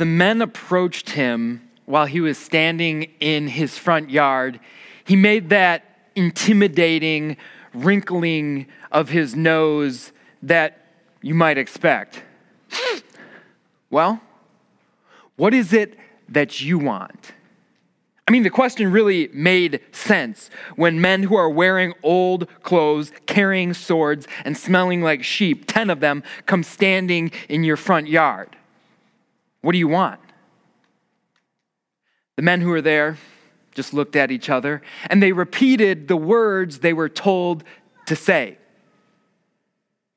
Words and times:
the 0.00 0.06
men 0.06 0.40
approached 0.40 1.10
him 1.10 1.60
while 1.84 2.06
he 2.06 2.22
was 2.22 2.38
standing 2.38 3.02
in 3.20 3.46
his 3.46 3.76
front 3.76 4.08
yard, 4.08 4.58
he 5.04 5.14
made 5.14 5.50
that 5.50 5.84
intimidating 6.16 7.36
wrinkling 7.74 8.66
of 8.90 9.10
his 9.10 9.36
nose 9.36 10.12
that 10.42 10.86
you 11.20 11.34
might 11.34 11.58
expect. 11.58 12.22
Well, 13.90 14.20
what 15.34 15.52
is 15.52 15.72
it 15.72 15.98
that 16.28 16.60
you 16.60 16.78
want? 16.78 17.32
I 18.28 18.30
mean, 18.30 18.44
the 18.44 18.50
question 18.50 18.92
really 18.92 19.28
made 19.32 19.80
sense 19.90 20.48
when 20.76 21.00
men 21.00 21.24
who 21.24 21.34
are 21.34 21.50
wearing 21.50 21.92
old 22.04 22.46
clothes, 22.62 23.10
carrying 23.26 23.74
swords, 23.74 24.28
and 24.44 24.56
smelling 24.56 25.02
like 25.02 25.24
sheep, 25.24 25.64
10 25.66 25.90
of 25.90 25.98
them, 25.98 26.22
come 26.46 26.62
standing 26.62 27.32
in 27.48 27.64
your 27.64 27.76
front 27.76 28.06
yard. 28.06 28.56
What 29.62 29.72
do 29.72 29.78
you 29.78 29.88
want? 29.88 30.20
The 32.36 32.42
men 32.42 32.60
who 32.60 32.70
were 32.70 32.82
there 32.82 33.18
just 33.74 33.92
looked 33.92 34.16
at 34.16 34.30
each 34.30 34.48
other 34.48 34.82
and 35.08 35.22
they 35.22 35.32
repeated 35.32 36.08
the 36.08 36.16
words 36.16 36.78
they 36.78 36.92
were 36.92 37.08
told 37.08 37.64
to 38.06 38.16
say. 38.16 38.56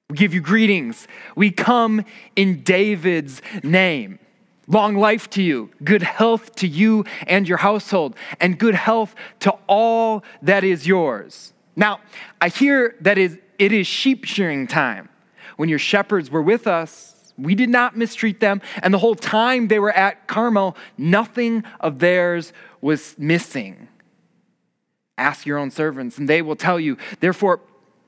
We 0.09 0.17
give 0.17 0.33
you 0.33 0.41
greetings. 0.41 1.07
We 1.35 1.51
come 1.51 2.05
in 2.35 2.63
David's 2.63 3.41
name. 3.63 4.19
Long 4.67 4.95
life 4.95 5.29
to 5.31 5.43
you, 5.43 5.71
good 5.83 6.03
health 6.03 6.55
to 6.55 6.67
you 6.67 7.03
and 7.27 7.47
your 7.47 7.57
household, 7.57 8.15
and 8.39 8.57
good 8.57 8.75
health 8.75 9.13
to 9.41 9.51
all 9.67 10.23
that 10.41 10.63
is 10.63 10.87
yours. 10.87 11.51
Now, 11.75 11.99
I 12.39 12.47
hear 12.47 12.95
that 13.01 13.17
it 13.17 13.41
is 13.59 13.87
sheep 13.87 14.23
shearing 14.23 14.67
time. 14.67 15.09
When 15.57 15.67
your 15.67 15.79
shepherds 15.79 16.31
were 16.31 16.41
with 16.41 16.65
us, 16.65 17.12
we 17.37 17.55
did 17.55 17.69
not 17.69 17.97
mistreat 17.97 18.39
them, 18.39 18.61
and 18.81 18.93
the 18.93 18.99
whole 18.99 19.15
time 19.15 19.67
they 19.67 19.79
were 19.79 19.91
at 19.91 20.27
Carmel, 20.27 20.77
nothing 20.97 21.63
of 21.79 21.99
theirs 21.99 22.53
was 22.81 23.15
missing. 23.17 23.87
Ask 25.17 25.45
your 25.45 25.57
own 25.57 25.71
servants, 25.71 26.17
and 26.17 26.27
they 26.27 26.41
will 26.41 26.55
tell 26.55 26.79
you. 26.79 26.97
Therefore, 27.19 27.61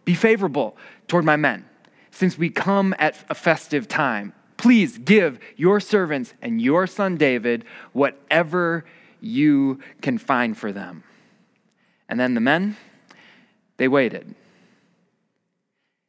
be 0.06 0.14
favorable 0.14 0.78
toward 1.08 1.26
my 1.26 1.36
men, 1.36 1.66
since 2.12 2.38
we 2.38 2.50
come 2.50 2.96
at 3.00 3.24
a 3.30 3.36
festive 3.36 3.88
time. 3.88 4.34
Please 4.58 4.98
give 4.98 5.40
your 5.56 5.80
servants 5.80 6.34
and 6.42 6.62
your 6.62 6.88
son 6.88 7.18
David 7.18 7.66
whatever 7.94 8.86
you 9.20 9.80
can 10.02 10.18
find 10.18 10.58
for 10.58 10.72
them. 10.72 11.04
And 12.08 12.20
then 12.20 12.36
the 12.36 12.42
men, 12.42 12.78
they 13.78 13.88
waited. 13.88 14.36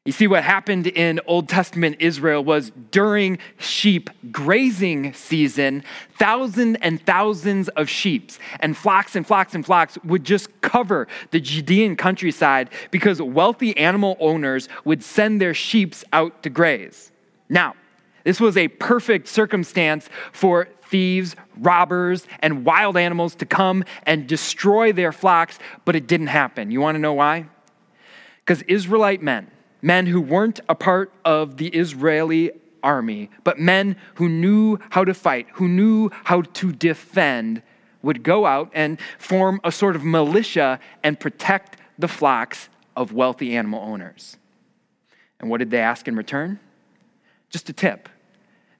You 0.06 0.12
see, 0.12 0.28
what 0.28 0.44
happened 0.44 0.86
in 0.86 1.18
Old 1.26 1.48
Testament 1.48 1.96
Israel 1.98 2.44
was 2.44 2.70
during 2.92 3.38
sheep 3.58 4.08
grazing 4.30 5.12
season, 5.14 5.82
thousands 6.16 6.78
and 6.80 7.04
thousands 7.04 7.68
of 7.70 7.88
sheep 7.88 8.30
and 8.60 8.76
flocks 8.76 9.16
and 9.16 9.26
flocks 9.26 9.56
and 9.56 9.66
flocks 9.66 9.98
would 10.04 10.22
just 10.22 10.60
cover 10.60 11.08
the 11.32 11.40
Judean 11.40 11.96
countryside 11.96 12.70
because 12.92 13.20
wealthy 13.20 13.76
animal 13.76 14.16
owners 14.20 14.68
would 14.84 15.02
send 15.02 15.40
their 15.40 15.54
sheep 15.54 15.96
out 16.12 16.44
to 16.44 16.50
graze. 16.50 17.10
Now, 17.48 17.74
this 18.22 18.40
was 18.40 18.56
a 18.56 18.68
perfect 18.68 19.26
circumstance 19.26 20.08
for 20.30 20.68
thieves, 20.84 21.34
robbers, 21.58 22.28
and 22.38 22.64
wild 22.64 22.96
animals 22.96 23.34
to 23.36 23.44
come 23.44 23.82
and 24.04 24.28
destroy 24.28 24.92
their 24.92 25.10
flocks, 25.10 25.58
but 25.84 25.96
it 25.96 26.06
didn't 26.06 26.28
happen. 26.28 26.70
You 26.70 26.80
want 26.80 26.94
to 26.94 27.00
know 27.00 27.14
why? 27.14 27.46
Because 28.44 28.62
Israelite 28.62 29.20
men, 29.20 29.50
men 29.82 30.06
who 30.06 30.20
weren't 30.20 30.60
a 30.68 30.74
part 30.74 31.12
of 31.24 31.56
the 31.56 31.68
Israeli 31.68 32.52
army, 32.82 33.30
but 33.44 33.58
men 33.58 33.96
who 34.14 34.28
knew 34.28 34.78
how 34.90 35.04
to 35.04 35.14
fight, 35.14 35.46
who 35.54 35.68
knew 35.68 36.10
how 36.24 36.42
to 36.42 36.72
defend, 36.72 37.62
would 38.02 38.22
go 38.22 38.46
out 38.46 38.70
and 38.72 38.98
form 39.18 39.60
a 39.64 39.72
sort 39.72 39.96
of 39.96 40.04
militia 40.04 40.78
and 41.02 41.18
protect 41.18 41.78
the 41.98 42.08
flocks 42.08 42.68
of 42.94 43.12
wealthy 43.12 43.56
animal 43.56 43.80
owners. 43.80 44.36
And 45.40 45.50
what 45.50 45.58
did 45.58 45.70
they 45.70 45.80
ask 45.80 46.06
in 46.08 46.16
return? 46.16 46.60
Just 47.50 47.68
a 47.68 47.72
tip. 47.72 48.08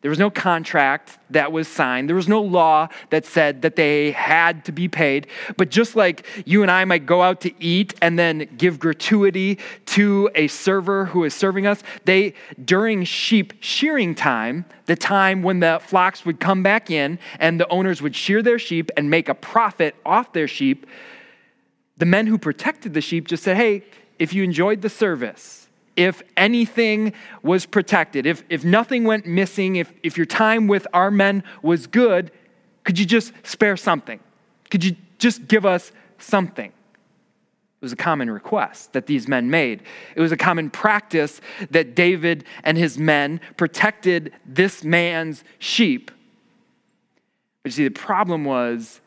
There 0.03 0.11
was 0.11 0.19
no 0.19 0.31
contract 0.31 1.19
that 1.31 1.53
was 1.53 1.67
signed. 1.67 2.09
There 2.09 2.17
was 2.17 2.29
no 2.29 2.41
law 2.41 2.89
that 3.11 3.25
said 3.25 3.63
that 3.63 3.77
they 3.77 4.13
had 4.13 4.65
to 4.67 4.73
be 4.73 4.89
paid. 4.89 5.27
But 5.57 5.71
just 5.71 5.97
like 5.97 6.27
you 6.45 6.63
and 6.63 6.71
I 6.71 6.85
might 6.85 7.07
go 7.07 7.23
out 7.23 7.41
to 7.41 7.65
eat 7.65 7.95
and 8.03 8.19
then 8.19 8.49
give 8.57 8.79
gratuity 8.79 9.59
to 9.87 10.31
a 10.35 10.49
server 10.49 11.07
who 11.07 11.25
is 11.25 11.35
serving 11.35 11.67
us, 11.67 11.83
they, 12.05 12.35
during 12.63 13.05
sheep 13.05 13.55
shearing 13.61 14.15
time, 14.15 14.67
the 14.85 14.97
time 14.97 15.43
when 15.43 15.61
the 15.61 15.81
flocks 15.83 16.25
would 16.25 16.41
come 16.41 16.63
back 16.63 16.91
in 16.91 17.19
and 17.41 17.59
the 17.59 17.69
owners 17.69 18.03
would 18.03 18.15
shear 18.15 18.43
their 18.43 18.59
sheep 18.59 18.91
and 18.97 19.11
make 19.11 19.29
a 19.29 19.35
profit 19.35 19.97
off 20.05 20.33
their 20.33 20.47
sheep, 20.47 20.87
the 21.97 22.07
men 22.07 22.27
who 22.27 22.37
protected 22.37 22.95
the 22.95 23.01
sheep 23.01 23.27
just 23.27 23.43
said, 23.43 23.57
hey, 23.57 23.83
if 24.19 24.35
you 24.35 24.45
enjoyed 24.45 24.83
the 24.83 24.91
service, 24.91 25.66
if 25.97 26.23
anything 26.37 27.13
was 27.43 27.67
protected, 27.67 28.27
if, 28.27 28.45
if 28.49 28.65
nothing 28.65 29.05
went 29.05 29.27
missing, 29.27 29.77
if, 29.77 29.93
if 30.03 30.17
your 30.17 30.27
time 30.27 30.69
with 30.69 30.87
our 30.93 31.11
men 31.11 31.43
was 31.63 31.87
good, 31.87 32.31
could 32.85 32.99
you 32.99 33.07
just 33.07 33.33
spare 33.43 33.77
something? 33.77 34.21
Could 34.71 34.85
you 34.85 34.97
just 35.19 35.49
give 35.49 35.65
us 35.65 35.91
something? 36.19 36.69
It 36.69 37.85
was 37.85 37.93
a 37.93 37.97
common 37.97 38.31
request 38.31 38.93
that 38.93 39.07
these 39.07 39.29
men 39.29 39.51
made. 39.51 39.83
It 40.15 40.21
was 40.21 40.33
a 40.33 40.37
common 40.37 40.71
practice 40.71 41.41
that 41.71 41.95
David 41.95 42.45
and 42.63 42.79
his 42.79 42.99
men 42.99 43.41
protected 43.57 44.33
this 44.47 44.85
man's 44.85 45.45
sheep. 45.59 46.11
But 47.63 47.73
you 47.73 47.77
see, 47.77 47.85
the 47.85 47.91
problem 47.91 48.45
was 48.45 49.01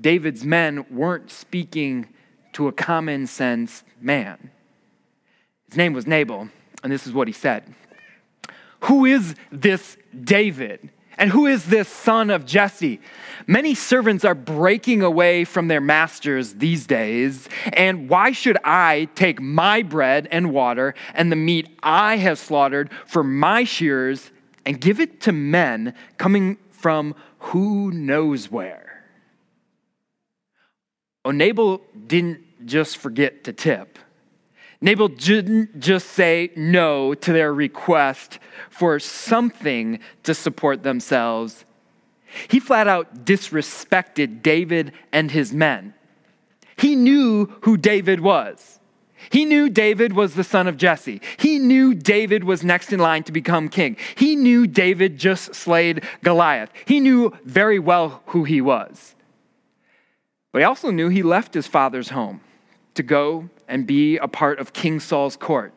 David's 0.00 0.44
men 0.44 0.86
weren't 0.90 1.30
speaking 1.30 2.08
to 2.54 2.68
a 2.68 2.72
common 2.72 3.26
sense 3.26 3.84
man. 4.00 4.50
His 5.68 5.76
name 5.76 5.92
was 5.92 6.06
Nabal, 6.06 6.48
and 6.82 6.92
this 6.92 7.06
is 7.06 7.12
what 7.12 7.28
he 7.28 7.32
said 7.32 7.64
Who 8.80 9.04
is 9.04 9.34
this 9.50 9.96
David? 10.18 10.90
And 11.18 11.30
who 11.30 11.46
is 11.46 11.64
this 11.64 11.88
son 11.88 12.28
of 12.28 12.44
Jesse? 12.44 13.00
Many 13.46 13.74
servants 13.74 14.22
are 14.24 14.34
breaking 14.34 15.02
away 15.02 15.44
from 15.44 15.68
their 15.68 15.80
masters 15.80 16.54
these 16.54 16.86
days. 16.86 17.48
And 17.72 18.10
why 18.10 18.32
should 18.32 18.58
I 18.64 19.08
take 19.14 19.40
my 19.40 19.80
bread 19.80 20.28
and 20.30 20.52
water 20.52 20.94
and 21.14 21.32
the 21.32 21.36
meat 21.36 21.68
I 21.82 22.16
have 22.18 22.38
slaughtered 22.38 22.90
for 23.06 23.24
my 23.24 23.64
shearers 23.64 24.30
and 24.66 24.78
give 24.78 25.00
it 25.00 25.22
to 25.22 25.32
men 25.32 25.94
coming 26.18 26.58
from 26.70 27.14
who 27.38 27.90
knows 27.92 28.50
where? 28.50 28.86
Nabal 31.24 31.80
didn't 32.06 32.66
just 32.66 32.98
forget 32.98 33.44
to 33.44 33.52
tip. 33.52 33.98
Nabal 34.80 35.08
didn't 35.08 35.80
just 35.80 36.08
say 36.08 36.50
no 36.54 37.14
to 37.14 37.32
their 37.32 37.52
request 37.52 38.38
for 38.70 38.98
something 38.98 40.00
to 40.22 40.34
support 40.34 40.82
themselves. 40.82 41.64
He 42.48 42.60
flat 42.60 42.86
out 42.86 43.24
disrespected 43.24 44.42
David 44.42 44.92
and 45.12 45.30
his 45.30 45.52
men. 45.52 45.94
He 46.76 46.94
knew 46.94 47.46
who 47.62 47.76
David 47.76 48.20
was. 48.20 48.78
He 49.30 49.44
knew 49.44 49.70
David 49.70 50.12
was 50.12 50.34
the 50.34 50.44
son 50.44 50.66
of 50.66 50.76
Jesse. 50.76 51.20
He 51.38 51.58
knew 51.58 51.94
David 51.94 52.44
was 52.44 52.62
next 52.62 52.92
in 52.92 53.00
line 53.00 53.24
to 53.24 53.32
become 53.32 53.68
king. 53.68 53.96
He 54.14 54.36
knew 54.36 54.66
David 54.66 55.18
just 55.18 55.54
slayed 55.54 56.04
Goliath. 56.22 56.70
He 56.84 57.00
knew 57.00 57.32
very 57.44 57.78
well 57.78 58.22
who 58.26 58.44
he 58.44 58.60
was. 58.60 59.14
But 60.52 60.60
he 60.60 60.64
also 60.64 60.90
knew 60.90 61.08
he 61.08 61.22
left 61.22 61.54
his 61.54 61.66
father's 61.66 62.10
home 62.10 62.40
to 62.94 63.02
go 63.02 63.48
and 63.68 63.86
be 63.86 64.16
a 64.18 64.28
part 64.28 64.58
of 64.58 64.72
King 64.72 65.00
Saul's 65.00 65.36
court. 65.36 65.72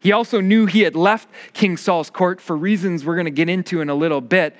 He 0.00 0.12
also 0.12 0.40
knew 0.40 0.66
he 0.66 0.82
had 0.82 0.94
left 0.94 1.28
King 1.52 1.76
Saul's 1.76 2.10
court 2.10 2.40
for 2.40 2.56
reasons 2.56 3.04
we're 3.04 3.16
going 3.16 3.24
to 3.24 3.30
get 3.30 3.48
into 3.48 3.80
in 3.80 3.88
a 3.88 3.94
little 3.94 4.20
bit. 4.20 4.54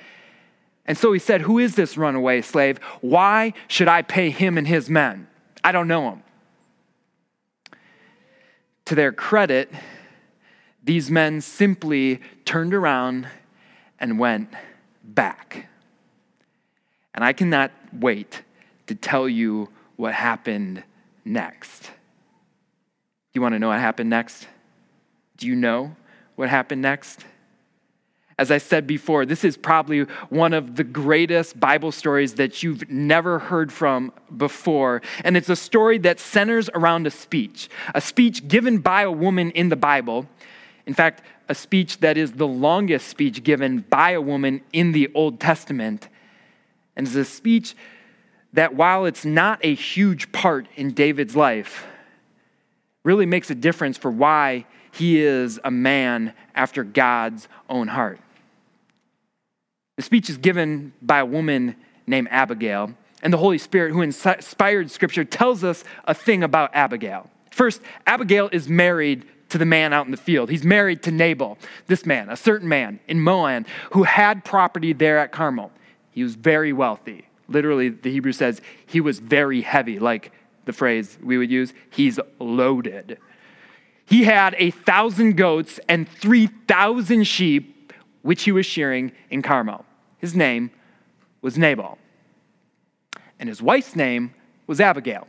And 0.85 0.97
so 0.97 1.13
he 1.13 1.19
said, 1.19 1.41
Who 1.41 1.59
is 1.59 1.75
this 1.75 1.97
runaway 1.97 2.41
slave? 2.41 2.79
Why 3.01 3.53
should 3.67 3.87
I 3.87 4.01
pay 4.01 4.31
him 4.31 4.57
and 4.57 4.67
his 4.67 4.89
men? 4.89 5.27
I 5.63 5.71
don't 5.71 5.87
know 5.87 6.11
him. 6.11 6.23
To 8.85 8.95
their 8.95 9.11
credit, 9.11 9.71
these 10.83 11.11
men 11.11 11.41
simply 11.41 12.21
turned 12.43 12.73
around 12.73 13.27
and 13.99 14.17
went 14.17 14.53
back. 15.03 15.67
And 17.13 17.23
I 17.23 17.33
cannot 17.33 17.71
wait 17.93 18.43
to 18.87 18.95
tell 18.95 19.29
you 19.29 19.69
what 19.95 20.13
happened 20.13 20.83
next. 21.23 21.91
You 23.39 23.43
want 23.43 23.55
to 23.55 23.59
know 23.59 23.69
what 23.69 23.79
happened 23.79 24.09
next? 24.09 24.49
Do 25.37 25.47
you 25.47 25.55
know 25.55 25.95
what 26.35 26.49
happened 26.49 26.81
next? 26.81 27.23
As 28.37 28.51
I 28.51 28.57
said 28.57 28.85
before, 28.85 29.25
this 29.25 29.45
is 29.45 29.55
probably 29.55 30.01
one 30.27 30.51
of 30.51 30.75
the 30.75 30.83
greatest 30.83 31.57
Bible 31.57 31.93
stories 31.93 32.33
that 32.33 32.63
you've 32.63 32.89
never 32.89 33.39
heard 33.39 33.71
from 33.71 34.11
before. 34.35 35.01
And 35.23 35.37
it's 35.37 35.47
a 35.47 35.55
story 35.55 35.97
that 35.99 36.19
centers 36.19 36.69
around 36.73 37.07
a 37.07 37.11
speech, 37.11 37.69
a 37.95 38.01
speech 38.01 38.45
given 38.49 38.79
by 38.79 39.03
a 39.03 39.11
woman 39.11 39.51
in 39.51 39.69
the 39.69 39.77
Bible 39.77 40.27
In 40.89 40.95
fact, 40.95 41.21
a 41.47 41.53
speech 41.53 41.99
that 41.99 42.17
is 42.17 42.31
the 42.31 42.47
longest 42.47 43.09
speech 43.09 43.43
given 43.43 43.81
by 43.91 44.11
a 44.11 44.21
woman 44.21 44.61
in 44.73 44.91
the 44.91 45.07
Old 45.13 45.39
Testament. 45.39 46.09
And 46.95 47.05
it's 47.05 47.15
a 47.15 47.23
speech 47.23 47.75
that, 48.53 48.73
while 48.73 49.05
it's 49.05 49.23
not 49.23 49.59
a 49.61 49.75
huge 49.75 50.31
part 50.31 50.65
in 50.75 50.93
David's 50.93 51.35
life, 51.35 51.85
really 53.03 53.25
makes 53.25 53.49
a 53.49 53.55
difference 53.55 53.97
for 53.97 54.11
why 54.11 54.65
he 54.91 55.21
is 55.21 55.59
a 55.63 55.71
man 55.71 56.33
after 56.55 56.83
God's 56.83 57.47
own 57.69 57.87
heart. 57.87 58.19
The 59.97 60.03
speech 60.03 60.29
is 60.29 60.37
given 60.37 60.93
by 61.01 61.19
a 61.19 61.25
woman 61.25 61.75
named 62.07 62.29
Abigail, 62.31 62.93
and 63.21 63.33
the 63.33 63.37
Holy 63.37 63.57
Spirit, 63.57 63.91
who 63.91 64.01
inspired 64.01 64.89
Scripture, 64.89 65.25
tells 65.25 65.63
us 65.63 65.83
a 66.05 66.13
thing 66.13 66.43
about 66.43 66.71
Abigail. 66.73 67.29
First, 67.51 67.81
Abigail 68.07 68.49
is 68.51 68.69
married 68.69 69.25
to 69.49 69.57
the 69.57 69.65
man 69.65 69.93
out 69.93 70.05
in 70.05 70.11
the 70.11 70.17
field. 70.17 70.49
He's 70.49 70.63
married 70.63 71.03
to 71.03 71.11
Nabal, 71.11 71.57
this 71.87 72.05
man, 72.05 72.29
a 72.29 72.37
certain 72.37 72.69
man 72.69 72.99
in 73.07 73.19
Maon, 73.19 73.65
who 73.91 74.03
had 74.03 74.45
property 74.45 74.93
there 74.93 75.17
at 75.17 75.31
Carmel. 75.31 75.71
He 76.11 76.23
was 76.23 76.35
very 76.35 76.71
wealthy. 76.71 77.27
Literally, 77.47 77.89
the 77.89 78.11
Hebrew 78.11 78.31
says 78.31 78.61
he 78.85 79.01
was 79.01 79.19
very 79.19 79.61
heavy, 79.61 79.99
like 79.99 80.31
the 80.69 80.73
phrase 80.73 81.17
we 81.23 81.39
would 81.39 81.49
use, 81.49 81.73
he's 81.89 82.19
loaded. 82.37 83.17
He 84.05 84.23
had 84.23 84.55
a 84.59 84.69
thousand 84.69 85.35
goats 85.35 85.79
and 85.89 86.07
3,000 86.07 87.23
sheep, 87.23 87.91
which 88.21 88.43
he 88.43 88.51
was 88.51 88.67
shearing 88.67 89.11
in 89.31 89.41
Carmel. 89.41 89.83
His 90.19 90.35
name 90.35 90.69
was 91.41 91.57
Nabal. 91.57 91.97
And 93.39 93.49
his 93.49 93.63
wife's 93.63 93.95
name 93.95 94.35
was 94.67 94.79
Abigail. 94.79 95.27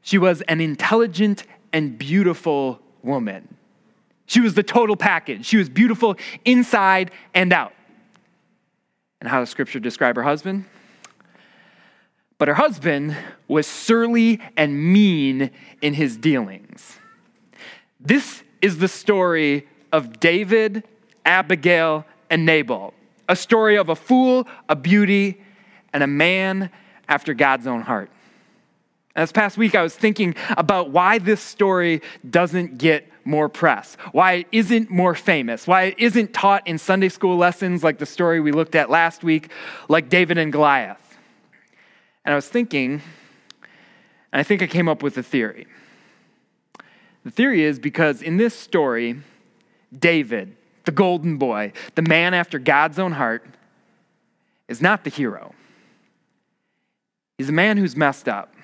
She 0.00 0.16
was 0.16 0.40
an 0.42 0.62
intelligent 0.62 1.44
and 1.74 1.98
beautiful 1.98 2.80
woman. 3.02 3.58
She 4.24 4.40
was 4.40 4.54
the 4.54 4.62
total 4.62 4.96
package. 4.96 5.44
She 5.44 5.58
was 5.58 5.68
beautiful 5.68 6.16
inside 6.46 7.10
and 7.34 7.52
out. 7.52 7.74
And 9.20 9.28
how 9.28 9.40
does 9.40 9.50
scripture 9.50 9.80
describe 9.80 10.16
her 10.16 10.22
husband? 10.22 10.64
But 12.38 12.48
her 12.48 12.54
husband 12.54 13.16
was 13.48 13.66
surly 13.66 14.40
and 14.56 14.92
mean 14.92 15.50
in 15.80 15.94
his 15.94 16.16
dealings. 16.16 16.98
This 17.98 18.42
is 18.60 18.78
the 18.78 18.88
story 18.88 19.66
of 19.92 20.20
David, 20.20 20.84
Abigail, 21.24 22.04
and 22.28 22.44
Nabal 22.44 22.92
a 23.28 23.36
story 23.36 23.76
of 23.76 23.88
a 23.88 23.96
fool, 23.96 24.46
a 24.68 24.76
beauty, 24.76 25.40
and 25.92 26.02
a 26.02 26.06
man 26.06 26.70
after 27.08 27.34
God's 27.34 27.66
own 27.66 27.82
heart. 27.82 28.10
this 29.14 29.32
past 29.32 29.56
week, 29.56 29.74
I 29.74 29.82
was 29.82 29.94
thinking 29.94 30.34
about 30.50 30.90
why 30.90 31.18
this 31.18 31.40
story 31.40 32.02
doesn't 32.28 32.78
get 32.78 33.10
more 33.24 33.48
press, 33.48 33.96
why 34.12 34.32
it 34.32 34.46
isn't 34.52 34.90
more 34.90 35.14
famous, 35.14 35.66
why 35.66 35.84
it 35.84 35.94
isn't 35.98 36.32
taught 36.32 36.66
in 36.66 36.78
Sunday 36.78 37.08
school 37.08 37.36
lessons 37.36 37.82
like 37.82 37.98
the 37.98 38.06
story 38.06 38.40
we 38.40 38.52
looked 38.52 38.74
at 38.74 38.90
last 38.90 39.24
week, 39.24 39.50
like 39.88 40.08
David 40.08 40.38
and 40.38 40.52
Goliath. 40.52 41.05
And 42.26 42.34
I 42.34 42.36
was 42.36 42.46
thinking, 42.46 43.00
and 44.32 44.40
I 44.40 44.42
think 44.42 44.60
I 44.60 44.66
came 44.66 44.86
up 44.86 45.02
with 45.02 45.16
a 45.16 45.22
theory. 45.22 45.66
The 47.24 47.30
theory 47.30 47.64
is 47.64 47.78
because 47.78 48.20
in 48.20 48.36
this 48.36 48.54
story, 48.54 49.20
David, 49.98 50.54
the 50.84 50.92
golden 50.92 51.38
boy, 51.38 51.72
the 51.94 52.02
man 52.02 52.34
after 52.34 52.58
God's 52.58 52.98
own 52.98 53.12
heart, 53.12 53.46
is 54.68 54.82
not 54.82 55.04
the 55.04 55.10
hero. 55.10 55.54
He's 57.38 57.48
a 57.48 57.52
man 57.52 57.78
who's 57.78 57.96
messed 57.96 58.28
up, 58.28 58.54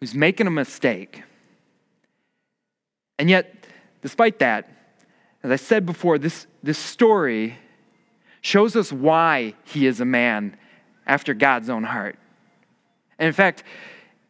who's 0.00 0.14
making 0.14 0.46
a 0.46 0.50
mistake 0.50 1.22
and 3.18 3.28
yet, 3.28 3.52
despite 4.00 4.38
that, 4.38 4.70
as 5.42 5.50
I 5.50 5.56
said 5.56 5.84
before, 5.84 6.18
this, 6.18 6.46
this 6.62 6.78
story 6.78 7.58
shows 8.40 8.76
us 8.76 8.92
why 8.92 9.54
he 9.64 9.86
is 9.86 10.00
a 10.00 10.04
man 10.04 10.56
after 11.06 11.34
God's 11.34 11.68
own 11.68 11.84
heart. 11.84 12.16
And 13.18 13.26
in 13.26 13.32
fact, 13.32 13.64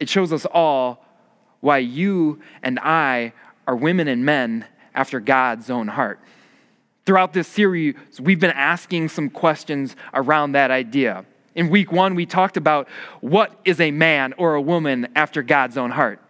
it 0.01 0.09
shows 0.09 0.33
us 0.33 0.47
all 0.47 1.05
why 1.61 1.79
you 1.79 2.41
and 2.63 2.79
I 2.79 3.33
are 3.67 3.77
women 3.77 4.09
and 4.09 4.25
men 4.25 4.65
after 4.95 5.21
God's 5.21 5.71
own 5.71 5.89
heart. 5.89 6.21
Throughout 7.05 7.33
this 7.33 7.49
series, 7.49 7.95
we've 8.21 8.41
been 8.41 8.51
asking 8.51 9.09
some 9.09 9.31
questions 9.31 9.97
around 10.13 10.53
that 10.53 10.71
idea. 10.71 11.25
In 11.55 11.71
week 11.71 11.91
one, 11.91 12.15
we 12.15 12.27
talked 12.27 12.57
about 12.57 12.89
what 13.21 13.59
is 13.65 13.81
a 13.81 13.91
man 13.91 14.35
or 14.37 14.55
a 14.55 14.61
woman 14.61 15.09
after 15.17 15.43
God's 15.43 15.77
own 15.77 15.91
heart. 15.91 16.21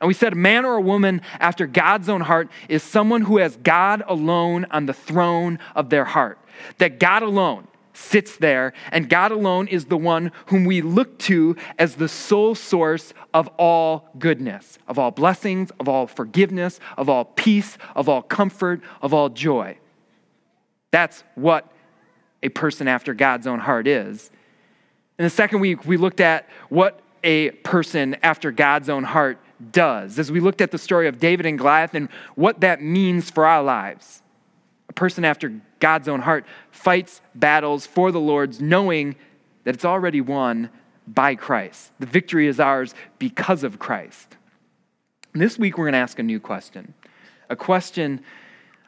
And 0.00 0.06
we 0.06 0.14
said 0.14 0.32
a 0.32 0.36
man 0.36 0.64
or 0.64 0.76
a 0.76 0.80
woman 0.80 1.22
after 1.40 1.66
God's 1.66 2.08
own 2.08 2.20
heart 2.20 2.48
is 2.68 2.82
someone 2.82 3.22
who 3.22 3.38
has 3.38 3.56
God 3.56 4.02
alone 4.06 4.66
on 4.70 4.86
the 4.86 4.92
throne 4.92 5.58
of 5.74 5.90
their 5.90 6.04
heart. 6.04 6.38
That 6.78 7.00
God 7.00 7.22
alone 7.22 7.66
sits 7.98 8.36
there, 8.36 8.72
and 8.92 9.08
God 9.08 9.32
alone 9.32 9.68
is 9.68 9.86
the 9.86 9.96
one 9.96 10.30
whom 10.46 10.64
we 10.64 10.80
look 10.80 11.18
to 11.18 11.56
as 11.78 11.96
the 11.96 12.08
sole 12.08 12.54
source 12.54 13.12
of 13.34 13.48
all 13.58 14.08
goodness, 14.18 14.78
of 14.86 14.98
all 14.98 15.10
blessings, 15.10 15.70
of 15.80 15.88
all 15.88 16.06
forgiveness, 16.06 16.78
of 16.96 17.08
all 17.08 17.24
peace, 17.24 17.76
of 17.96 18.08
all 18.08 18.22
comfort, 18.22 18.80
of 19.02 19.12
all 19.12 19.28
joy. 19.28 19.76
That's 20.90 21.24
what 21.34 21.70
a 22.42 22.48
person 22.48 22.88
after 22.88 23.14
God's 23.14 23.46
own 23.46 23.58
heart 23.58 23.86
is. 23.86 24.30
In 25.18 25.24
the 25.24 25.30
second 25.30 25.60
week, 25.60 25.84
we 25.84 25.96
looked 25.96 26.20
at 26.20 26.48
what 26.68 27.00
a 27.24 27.50
person 27.50 28.16
after 28.22 28.52
God's 28.52 28.88
own 28.88 29.02
heart 29.02 29.38
does 29.72 30.20
as 30.20 30.30
we 30.30 30.38
looked 30.38 30.60
at 30.60 30.70
the 30.70 30.78
story 30.78 31.08
of 31.08 31.18
David 31.18 31.44
and 31.46 31.58
Goliath 31.58 31.94
and 31.94 32.08
what 32.36 32.60
that 32.60 32.80
means 32.80 33.28
for 33.28 33.44
our 33.44 33.62
lives. 33.62 34.22
Person 34.98 35.24
after 35.24 35.62
God's 35.78 36.08
own 36.08 36.20
heart 36.20 36.44
fights 36.72 37.20
battles 37.32 37.86
for 37.86 38.10
the 38.10 38.18
Lord's, 38.18 38.60
knowing 38.60 39.14
that 39.62 39.76
it's 39.76 39.84
already 39.84 40.20
won 40.20 40.70
by 41.06 41.36
Christ. 41.36 41.92
The 42.00 42.06
victory 42.06 42.48
is 42.48 42.58
ours 42.58 42.96
because 43.20 43.62
of 43.62 43.78
Christ. 43.78 44.36
And 45.32 45.40
this 45.40 45.56
week, 45.56 45.78
we're 45.78 45.84
going 45.84 45.92
to 45.92 46.00
ask 46.00 46.18
a 46.18 46.24
new 46.24 46.40
question 46.40 46.94
a 47.48 47.54
question 47.54 48.22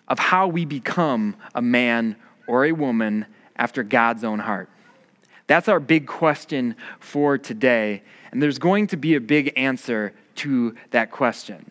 of 0.09 0.19
how 0.19 0.49
we 0.49 0.64
become 0.64 1.37
a 1.55 1.62
man 1.62 2.17
or 2.49 2.64
a 2.64 2.73
woman 2.73 3.25
after 3.55 3.85
God's 3.85 4.25
own 4.25 4.40
heart. 4.40 4.69
That's 5.47 5.69
our 5.69 5.79
big 5.79 6.09
question 6.09 6.75
for 6.99 7.38
today. 7.38 8.02
And 8.33 8.43
there's 8.43 8.59
going 8.59 8.88
to 8.88 8.97
be 8.97 9.14
a 9.14 9.21
big 9.21 9.52
answer 9.57 10.12
to 10.37 10.75
that 10.90 11.12
question. 11.12 11.71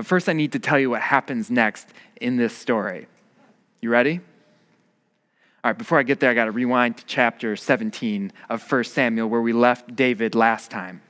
But 0.00 0.06
first, 0.06 0.30
I 0.30 0.32
need 0.32 0.52
to 0.52 0.58
tell 0.58 0.78
you 0.78 0.88
what 0.88 1.02
happens 1.02 1.50
next 1.50 1.86
in 2.22 2.38
this 2.38 2.56
story. 2.56 3.06
You 3.82 3.90
ready? 3.90 4.20
All 5.62 5.70
right, 5.70 5.76
before 5.76 5.98
I 5.98 6.04
get 6.04 6.20
there, 6.20 6.30
I 6.30 6.32
got 6.32 6.46
to 6.46 6.52
rewind 6.52 6.96
to 6.96 7.04
chapter 7.04 7.54
17 7.54 8.32
of 8.48 8.72
1 8.72 8.84
Samuel, 8.84 9.28
where 9.28 9.42
we 9.42 9.52
left 9.52 9.94
David 9.94 10.34
last 10.34 10.70
time. 10.70 11.02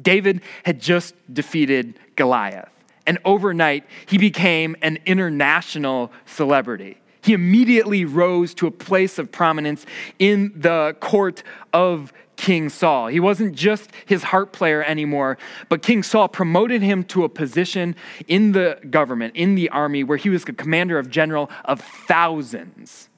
David 0.00 0.42
had 0.64 0.80
just 0.80 1.16
defeated 1.34 1.98
Goliath, 2.14 2.70
and 3.08 3.18
overnight, 3.24 3.84
he 4.06 4.18
became 4.18 4.76
an 4.82 5.00
international 5.04 6.12
celebrity. 6.24 7.00
He 7.22 7.32
immediately 7.32 8.04
rose 8.04 8.54
to 8.54 8.68
a 8.68 8.70
place 8.70 9.18
of 9.18 9.32
prominence 9.32 9.84
in 10.20 10.52
the 10.54 10.96
court 11.00 11.42
of 11.72 12.12
King 12.38 12.68
Saul. 12.68 13.08
He 13.08 13.18
wasn't 13.18 13.56
just 13.56 13.90
his 14.06 14.22
harp 14.22 14.52
player 14.52 14.82
anymore, 14.84 15.38
but 15.68 15.82
King 15.82 16.04
Saul 16.04 16.28
promoted 16.28 16.82
him 16.82 17.02
to 17.04 17.24
a 17.24 17.28
position 17.28 17.96
in 18.28 18.52
the 18.52 18.78
government, 18.88 19.34
in 19.34 19.56
the 19.56 19.68
army, 19.70 20.04
where 20.04 20.16
he 20.16 20.30
was 20.30 20.44
the 20.44 20.52
commander 20.52 20.98
of 21.00 21.10
general 21.10 21.50
of 21.64 21.80
thousands. 21.80 23.08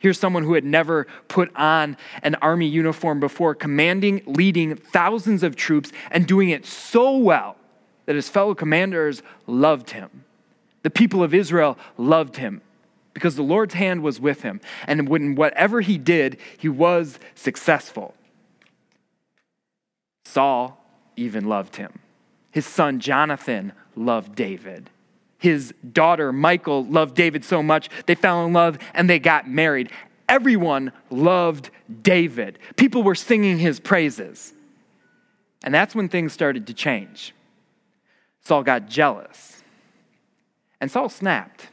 Here's 0.00 0.18
someone 0.18 0.42
who 0.42 0.54
had 0.54 0.64
never 0.64 1.06
put 1.28 1.54
on 1.54 1.96
an 2.24 2.34
army 2.42 2.66
uniform 2.66 3.20
before, 3.20 3.54
commanding, 3.54 4.20
leading 4.26 4.74
thousands 4.74 5.44
of 5.44 5.54
troops, 5.54 5.92
and 6.10 6.26
doing 6.26 6.50
it 6.50 6.66
so 6.66 7.16
well 7.16 7.56
that 8.06 8.16
his 8.16 8.28
fellow 8.28 8.54
commanders 8.54 9.22
loved 9.46 9.90
him. 9.90 10.24
The 10.82 10.90
people 10.90 11.22
of 11.22 11.34
Israel 11.34 11.78
loved 11.96 12.36
him 12.36 12.62
because 13.14 13.36
the 13.36 13.42
Lord's 13.42 13.74
hand 13.74 14.02
was 14.02 14.18
with 14.18 14.42
him. 14.42 14.60
And 14.88 15.08
when 15.08 15.36
whatever 15.36 15.80
he 15.80 15.98
did, 15.98 16.36
he 16.58 16.68
was 16.68 17.20
successful. 17.36 18.12
Saul 20.34 20.84
even 21.14 21.44
loved 21.44 21.76
him. 21.76 22.00
His 22.50 22.66
son 22.66 22.98
Jonathan 22.98 23.72
loved 23.94 24.34
David. 24.34 24.90
His 25.38 25.72
daughter 25.92 26.32
Michal 26.32 26.84
loved 26.84 27.14
David 27.14 27.44
so 27.44 27.62
much, 27.62 27.88
they 28.06 28.16
fell 28.16 28.44
in 28.44 28.52
love 28.52 28.78
and 28.94 29.08
they 29.08 29.20
got 29.20 29.48
married. 29.48 29.90
Everyone 30.28 30.90
loved 31.08 31.70
David. 32.02 32.58
People 32.74 33.04
were 33.04 33.14
singing 33.14 33.58
his 33.58 33.78
praises. 33.78 34.52
And 35.62 35.72
that's 35.72 35.94
when 35.94 36.08
things 36.08 36.32
started 36.32 36.66
to 36.66 36.74
change. 36.74 37.32
Saul 38.40 38.64
got 38.64 38.88
jealous. 38.88 39.62
And 40.80 40.90
Saul 40.90 41.10
snapped. 41.10 41.68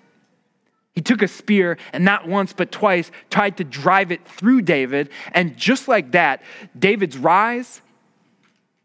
He 0.94 1.02
took 1.02 1.24
a 1.24 1.28
spear 1.28 1.80
and 1.94 2.06
not 2.06 2.28
once 2.28 2.54
but 2.54 2.72
twice 2.72 3.10
tried 3.32 3.58
to 3.58 3.64
drive 3.64 4.12
it 4.12 4.28
through 4.28 4.62
David. 4.62 5.10
And 5.32 5.58
just 5.58 5.88
like 5.88 6.12
that, 6.12 6.44
David's 6.78 7.18
rise 7.18 7.82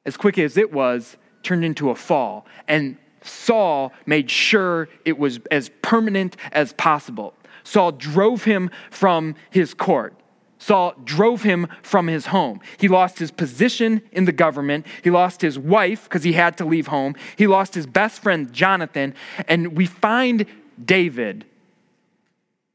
as 0.06 0.16
quick 0.16 0.38
as 0.38 0.56
it 0.56 0.72
was, 0.72 1.18
turned 1.42 1.64
into 1.64 1.90
a 1.90 1.94
fall. 1.94 2.46
And 2.66 2.96
Saul 3.22 3.92
made 4.06 4.30
sure 4.30 4.88
it 5.04 5.18
was 5.18 5.40
as 5.50 5.70
permanent 5.82 6.36
as 6.52 6.72
possible. 6.72 7.34
Saul 7.64 7.92
drove 7.92 8.44
him 8.44 8.70
from 8.90 9.34
his 9.50 9.74
court. 9.74 10.14
Saul 10.58 10.94
drove 11.04 11.42
him 11.42 11.66
from 11.82 12.06
his 12.06 12.26
home. 12.26 12.60
He 12.78 12.88
lost 12.88 13.18
his 13.18 13.30
position 13.30 14.00
in 14.12 14.24
the 14.24 14.32
government. 14.32 14.86
He 15.02 15.10
lost 15.10 15.42
his 15.42 15.58
wife 15.58 16.04
because 16.04 16.22
he 16.22 16.32
had 16.32 16.56
to 16.58 16.64
leave 16.64 16.86
home. 16.86 17.14
He 17.36 17.46
lost 17.46 17.74
his 17.74 17.86
best 17.86 18.22
friend, 18.22 18.52
Jonathan. 18.52 19.14
And 19.48 19.76
we 19.76 19.86
find 19.86 20.46
David 20.82 21.44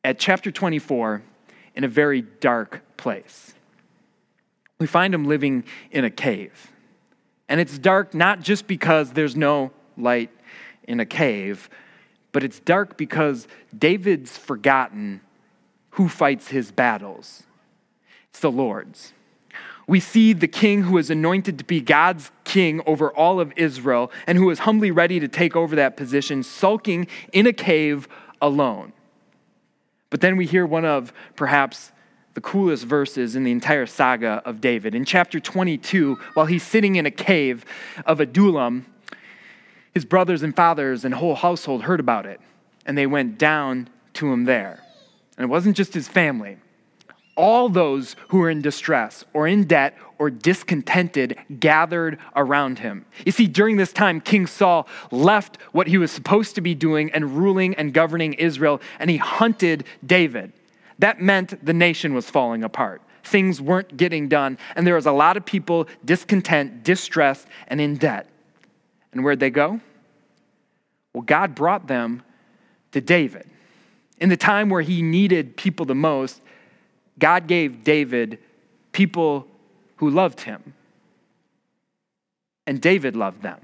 at 0.03 0.19
chapter 0.19 0.51
24 0.51 1.23
in 1.75 1.83
a 1.83 1.87
very 1.87 2.21
dark 2.21 2.81
place. 2.97 3.53
We 4.79 4.87
find 4.87 5.13
him 5.13 5.25
living 5.25 5.63
in 5.91 6.05
a 6.05 6.09
cave. 6.09 6.71
And 7.51 7.59
it's 7.59 7.77
dark 7.77 8.13
not 8.13 8.39
just 8.39 8.65
because 8.65 9.11
there's 9.11 9.35
no 9.35 9.71
light 9.97 10.29
in 10.87 11.01
a 11.01 11.05
cave, 11.05 11.69
but 12.31 12.45
it's 12.45 12.61
dark 12.61 12.95
because 12.95 13.45
David's 13.77 14.37
forgotten 14.37 15.19
who 15.89 16.07
fights 16.07 16.47
his 16.47 16.71
battles. 16.71 17.43
It's 18.29 18.39
the 18.39 18.49
Lord's. 18.49 19.11
We 19.85 19.99
see 19.99 20.31
the 20.31 20.47
king 20.47 20.83
who 20.83 20.97
is 20.97 21.09
anointed 21.09 21.57
to 21.57 21.65
be 21.65 21.81
God's 21.81 22.31
king 22.45 22.81
over 22.85 23.11
all 23.11 23.41
of 23.41 23.51
Israel 23.57 24.13
and 24.27 24.37
who 24.37 24.49
is 24.49 24.59
humbly 24.59 24.89
ready 24.89 25.19
to 25.19 25.27
take 25.27 25.53
over 25.53 25.75
that 25.75 25.97
position, 25.97 26.43
sulking 26.43 27.05
in 27.33 27.47
a 27.47 27.53
cave 27.53 28.07
alone. 28.41 28.93
But 30.09 30.21
then 30.21 30.37
we 30.37 30.45
hear 30.45 30.65
one 30.65 30.85
of 30.85 31.11
perhaps 31.35 31.91
the 32.33 32.41
coolest 32.41 32.85
verses 32.85 33.35
in 33.35 33.43
the 33.43 33.51
entire 33.51 33.85
saga 33.85 34.41
of 34.45 34.61
David. 34.61 34.95
In 34.95 35.05
chapter 35.05 35.39
22, 35.39 36.17
while 36.33 36.45
he's 36.45 36.63
sitting 36.63 36.95
in 36.95 37.05
a 37.05 37.11
cave 37.11 37.65
of 38.05 38.19
Adullam, 38.19 38.85
his 39.93 40.05
brothers 40.05 40.41
and 40.43 40.55
fathers 40.55 41.03
and 41.03 41.13
whole 41.13 41.35
household 41.35 41.83
heard 41.83 41.99
about 41.99 42.25
it, 42.25 42.39
and 42.85 42.97
they 42.97 43.07
went 43.07 43.37
down 43.37 43.89
to 44.13 44.31
him 44.31 44.45
there. 44.45 44.79
And 45.37 45.45
it 45.45 45.49
wasn't 45.49 45.75
just 45.75 45.93
his 45.93 46.07
family. 46.07 46.57
All 47.35 47.69
those 47.69 48.15
who 48.29 48.39
were 48.39 48.49
in 48.49 48.61
distress 48.61 49.25
or 49.33 49.47
in 49.47 49.63
debt 49.63 49.97
or 50.17 50.29
discontented 50.29 51.37
gathered 51.59 52.19
around 52.35 52.79
him. 52.79 53.05
You 53.25 53.31
see, 53.31 53.47
during 53.47 53.77
this 53.77 53.91
time, 53.91 54.21
King 54.21 54.47
Saul 54.47 54.87
left 55.09 55.57
what 55.71 55.87
he 55.87 55.97
was 55.97 56.11
supposed 56.11 56.55
to 56.55 56.61
be 56.61 56.75
doing 56.75 57.11
and 57.11 57.37
ruling 57.37 57.73
and 57.75 57.93
governing 57.93 58.33
Israel, 58.33 58.81
and 58.99 59.09
he 59.09 59.17
hunted 59.17 59.85
David. 60.05 60.53
That 61.01 61.19
meant 61.19 61.65
the 61.65 61.73
nation 61.73 62.13
was 62.13 62.29
falling 62.29 62.63
apart. 62.63 63.01
Things 63.23 63.59
weren't 63.59 63.97
getting 63.97 64.27
done, 64.27 64.59
and 64.75 64.85
there 64.85 64.93
was 64.93 65.07
a 65.07 65.11
lot 65.11 65.35
of 65.35 65.43
people 65.43 65.87
discontent, 66.05 66.83
distressed, 66.83 67.47
and 67.67 67.81
in 67.81 67.95
debt. 67.95 68.27
And 69.11 69.23
where'd 69.23 69.39
they 69.39 69.49
go? 69.49 69.81
Well, 71.13 71.23
God 71.23 71.55
brought 71.55 71.87
them 71.87 72.21
to 72.91 73.01
David. 73.01 73.49
In 74.19 74.29
the 74.29 74.37
time 74.37 74.69
where 74.69 74.83
he 74.83 75.01
needed 75.01 75.57
people 75.57 75.87
the 75.87 75.95
most, 75.95 76.39
God 77.17 77.47
gave 77.47 77.83
David 77.83 78.37
people 78.91 79.47
who 79.97 80.09
loved 80.11 80.41
him. 80.41 80.75
And 82.67 82.79
David 82.79 83.15
loved 83.15 83.41
them. 83.41 83.59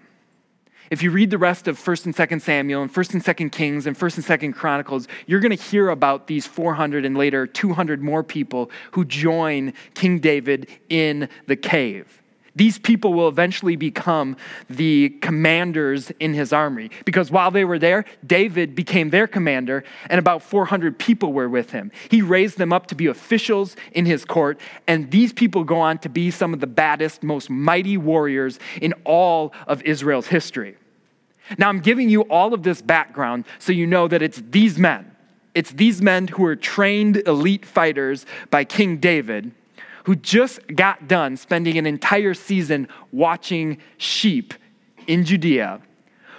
If 0.90 1.04
you 1.04 1.12
read 1.12 1.32
the 1.32 1.38
rest 1.38 1.68
of 1.68 1.78
1st 1.78 2.06
and 2.06 2.16
2nd 2.16 2.42
Samuel 2.42 2.82
and 2.82 2.94
1st 2.94 3.14
and 3.16 3.24
2nd 3.24 3.52
Kings 3.52 3.88
and 3.88 3.98
1st 3.98 4.18
and 4.30 4.42
2nd 4.42 4.56
Chronicles, 4.56 5.08
you're 5.26 5.42
going 5.42 5.56
to 5.56 5.62
hear 5.62 5.90
about 5.90 6.28
these 6.28 6.48
400 6.48 7.04
and 7.04 7.18
later 7.18 7.46
200 7.46 8.02
more 8.02 8.24
people 8.24 8.72
who 8.92 9.04
join 9.04 9.74
King 9.96 10.20
David 10.20 10.68
in 10.90 11.28
the 11.48 11.56
cave. 11.56 12.22
These 12.58 12.80
people 12.80 13.14
will 13.14 13.28
eventually 13.28 13.76
become 13.76 14.36
the 14.68 15.10
commanders 15.22 16.12
in 16.20 16.34
his 16.34 16.52
army 16.52 16.90
because 17.06 17.30
while 17.30 17.52
they 17.52 17.64
were 17.64 17.78
there, 17.78 18.04
David 18.26 18.74
became 18.74 19.12
their 19.12 19.28
commander 19.28 19.84
and 20.10 20.18
about 20.18 20.42
400 20.42 20.98
people 20.98 21.34
were 21.34 21.48
with 21.48 21.70
him. 21.70 21.92
He 22.10 22.24
raised 22.24 22.58
them 22.58 22.74
up 22.74 22.88
to 22.88 22.96
be 22.96 23.06
officials 23.06 23.76
in 23.92 24.08
his 24.08 24.26
court, 24.26 24.60
and 24.88 25.12
these 25.12 25.32
people 25.34 25.64
go 25.64 25.80
on 25.80 26.00
to 26.00 26.10
be 26.10 26.32
some 26.32 26.52
of 26.52 26.60
the 26.60 26.68
baddest, 26.68 27.22
most 27.22 27.48
mighty 27.50 27.96
warriors 27.96 28.60
in 28.82 28.94
all 29.06 29.54
of 29.68 29.84
Israel's 29.84 30.28
history. 30.28 30.78
Now, 31.60 31.70
I'm 31.70 31.80
giving 31.80 32.10
you 32.10 32.22
all 32.24 32.56
of 32.56 32.64
this 32.64 32.82
background 32.82 33.46
so 33.60 33.72
you 33.72 33.86
know 33.86 34.08
that 34.08 34.24
it's 34.24 34.42
these 34.50 34.80
men. 34.80 35.16
It's 35.54 35.72
these 35.72 36.02
men 36.02 36.28
who 36.28 36.44
are 36.46 36.56
trained 36.56 37.18
elite 37.28 37.66
fighters 37.66 38.26
by 38.50 38.64
King 38.64 38.98
David 38.98 39.52
who 40.08 40.16
just 40.16 40.66
got 40.74 41.06
done 41.10 41.36
spending 41.36 41.78
an 41.78 41.86
entire 41.86 42.34
season 42.34 42.88
watching 43.12 43.78
sheep 43.98 44.54
in 45.06 45.26
Judea, 45.26 45.82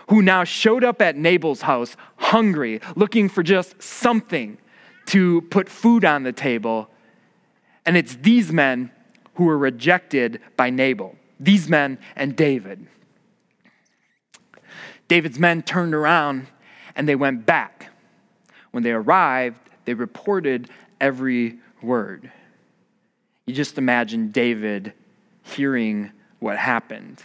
who 0.09 0.23
now 0.23 0.43
showed 0.43 0.83
up 0.83 1.03
at 1.03 1.19
Nabal's 1.19 1.61
house 1.61 1.95
hungry, 2.17 2.81
looking 2.97 3.29
for 3.29 3.43
just 3.43 3.83
something 3.83 4.57
to 5.05 5.43
put 5.51 5.69
food 5.69 6.03
on 6.03 6.23
the 6.23 6.33
table. 6.33 6.89
And 7.85 7.95
it's 7.95 8.17
these 8.17 8.51
men 8.51 8.91
who 9.35 9.45
were 9.45 9.59
rejected 9.59 10.41
by 10.57 10.71
Nabal, 10.71 11.15
these 11.39 11.69
men 11.69 11.99
and 12.17 12.35
David. 12.35 12.87
David's 15.09 15.39
men 15.39 15.63
turned 15.63 15.93
around 15.93 16.47
and 16.97 17.07
they 17.07 17.17
went 17.17 17.45
back. 17.45 17.91
When 18.71 18.83
they 18.83 18.93
arrived, 18.93 19.59
they 19.85 19.93
reported 19.93 20.71
every 21.03 21.59
word. 21.83 22.33
You 23.49 23.55
just 23.55 23.79
imagine 23.79 24.31
David 24.31 24.93
hearing 25.43 26.13
what 26.39 26.59
happened. 26.59 27.23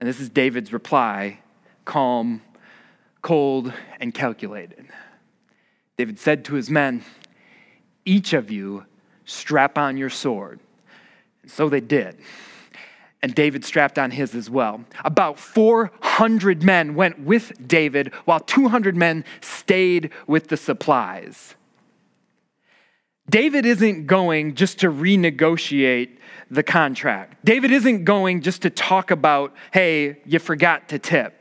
And 0.00 0.08
this 0.08 0.18
is 0.18 0.30
David's 0.30 0.72
reply 0.72 1.40
calm, 1.84 2.40
cold, 3.20 3.70
and 4.00 4.14
calculated. 4.14 4.86
David 5.98 6.18
said 6.18 6.42
to 6.46 6.54
his 6.54 6.70
men, 6.70 7.04
Each 8.06 8.32
of 8.32 8.50
you 8.50 8.86
strap 9.26 9.76
on 9.76 9.98
your 9.98 10.08
sword. 10.08 10.58
And 11.42 11.50
so 11.50 11.68
they 11.68 11.80
did. 11.80 12.16
And 13.20 13.34
David 13.34 13.66
strapped 13.66 13.98
on 13.98 14.10
his 14.10 14.34
as 14.34 14.48
well. 14.48 14.86
About 15.04 15.38
400 15.38 16.62
men 16.62 16.94
went 16.94 17.20
with 17.20 17.52
David, 17.68 18.14
while 18.24 18.40
200 18.40 18.96
men 18.96 19.26
stayed 19.42 20.12
with 20.26 20.48
the 20.48 20.56
supplies. 20.56 21.56
David 23.28 23.66
isn't 23.66 24.06
going 24.06 24.54
just 24.54 24.80
to 24.80 24.88
renegotiate 24.88 26.18
the 26.50 26.62
contract. 26.62 27.44
David 27.44 27.70
isn't 27.70 28.04
going 28.04 28.40
just 28.42 28.62
to 28.62 28.70
talk 28.70 29.10
about, 29.10 29.54
hey, 29.72 30.18
you 30.24 30.38
forgot 30.38 30.88
to 30.88 30.98
tip. 30.98 31.34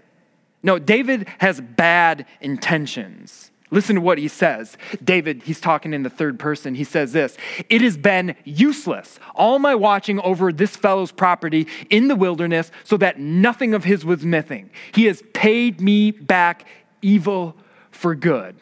No, 0.64 0.80
David 0.80 1.28
has 1.38 1.62
bad 1.62 2.26
intentions. 2.42 3.52
Listen 3.70 3.96
to 3.96 4.02
what 4.02 4.18
he 4.18 4.28
says. 4.28 4.78
David, 5.04 5.44
he's 5.44 5.60
talking 5.60 5.94
in 5.94 6.04
the 6.04 6.10
third 6.10 6.40
person. 6.40 6.76
He 6.76 6.84
says 6.84 7.12
this 7.12 7.38
It 7.70 7.82
has 7.82 7.98
been 7.98 8.36
useless, 8.44 9.20
all 9.36 9.60
my 9.60 9.76
watching 9.76 10.20
over 10.22 10.54
this 10.54 10.76
fellow's 10.76 11.12
property 11.12 11.68
in 11.90 12.08
the 12.08 12.16
wilderness, 12.16 12.72
so 12.84 12.98
that 12.98 13.20
nothing 13.20 13.74
of 13.74 13.84
his 13.84 14.06
was 14.06 14.26
missing. 14.26 14.70
He 14.94 15.06
has 15.06 15.22
paid 15.34 15.82
me 15.82 16.12
back 16.12 16.66
evil 17.02 17.56
for 17.92 18.16
good. 18.16 18.56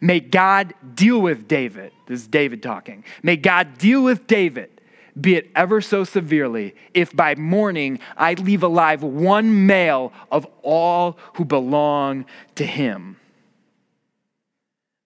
May 0.00 0.20
God 0.20 0.74
deal 0.94 1.20
with 1.20 1.48
David. 1.48 1.92
This 2.06 2.20
is 2.20 2.26
David 2.26 2.62
talking. 2.62 3.04
May 3.22 3.36
God 3.36 3.78
deal 3.78 4.02
with 4.02 4.26
David, 4.26 4.80
be 5.18 5.36
it 5.36 5.50
ever 5.54 5.80
so 5.80 6.04
severely, 6.04 6.74
if 6.94 7.14
by 7.14 7.34
morning 7.34 7.98
I 8.16 8.34
leave 8.34 8.62
alive 8.62 9.02
one 9.02 9.66
male 9.66 10.12
of 10.30 10.46
all 10.62 11.18
who 11.34 11.44
belong 11.44 12.26
to 12.56 12.66
him. 12.66 13.16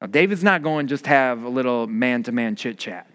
Now, 0.01 0.07
David's 0.07 0.43
not 0.43 0.63
going 0.63 0.87
just 0.87 1.07
have 1.07 1.43
a 1.43 1.49
little 1.49 1.87
man 1.87 2.23
to 2.25 2.33
man 2.33 2.57
chit 2.57 2.79
chat. 2.79 3.07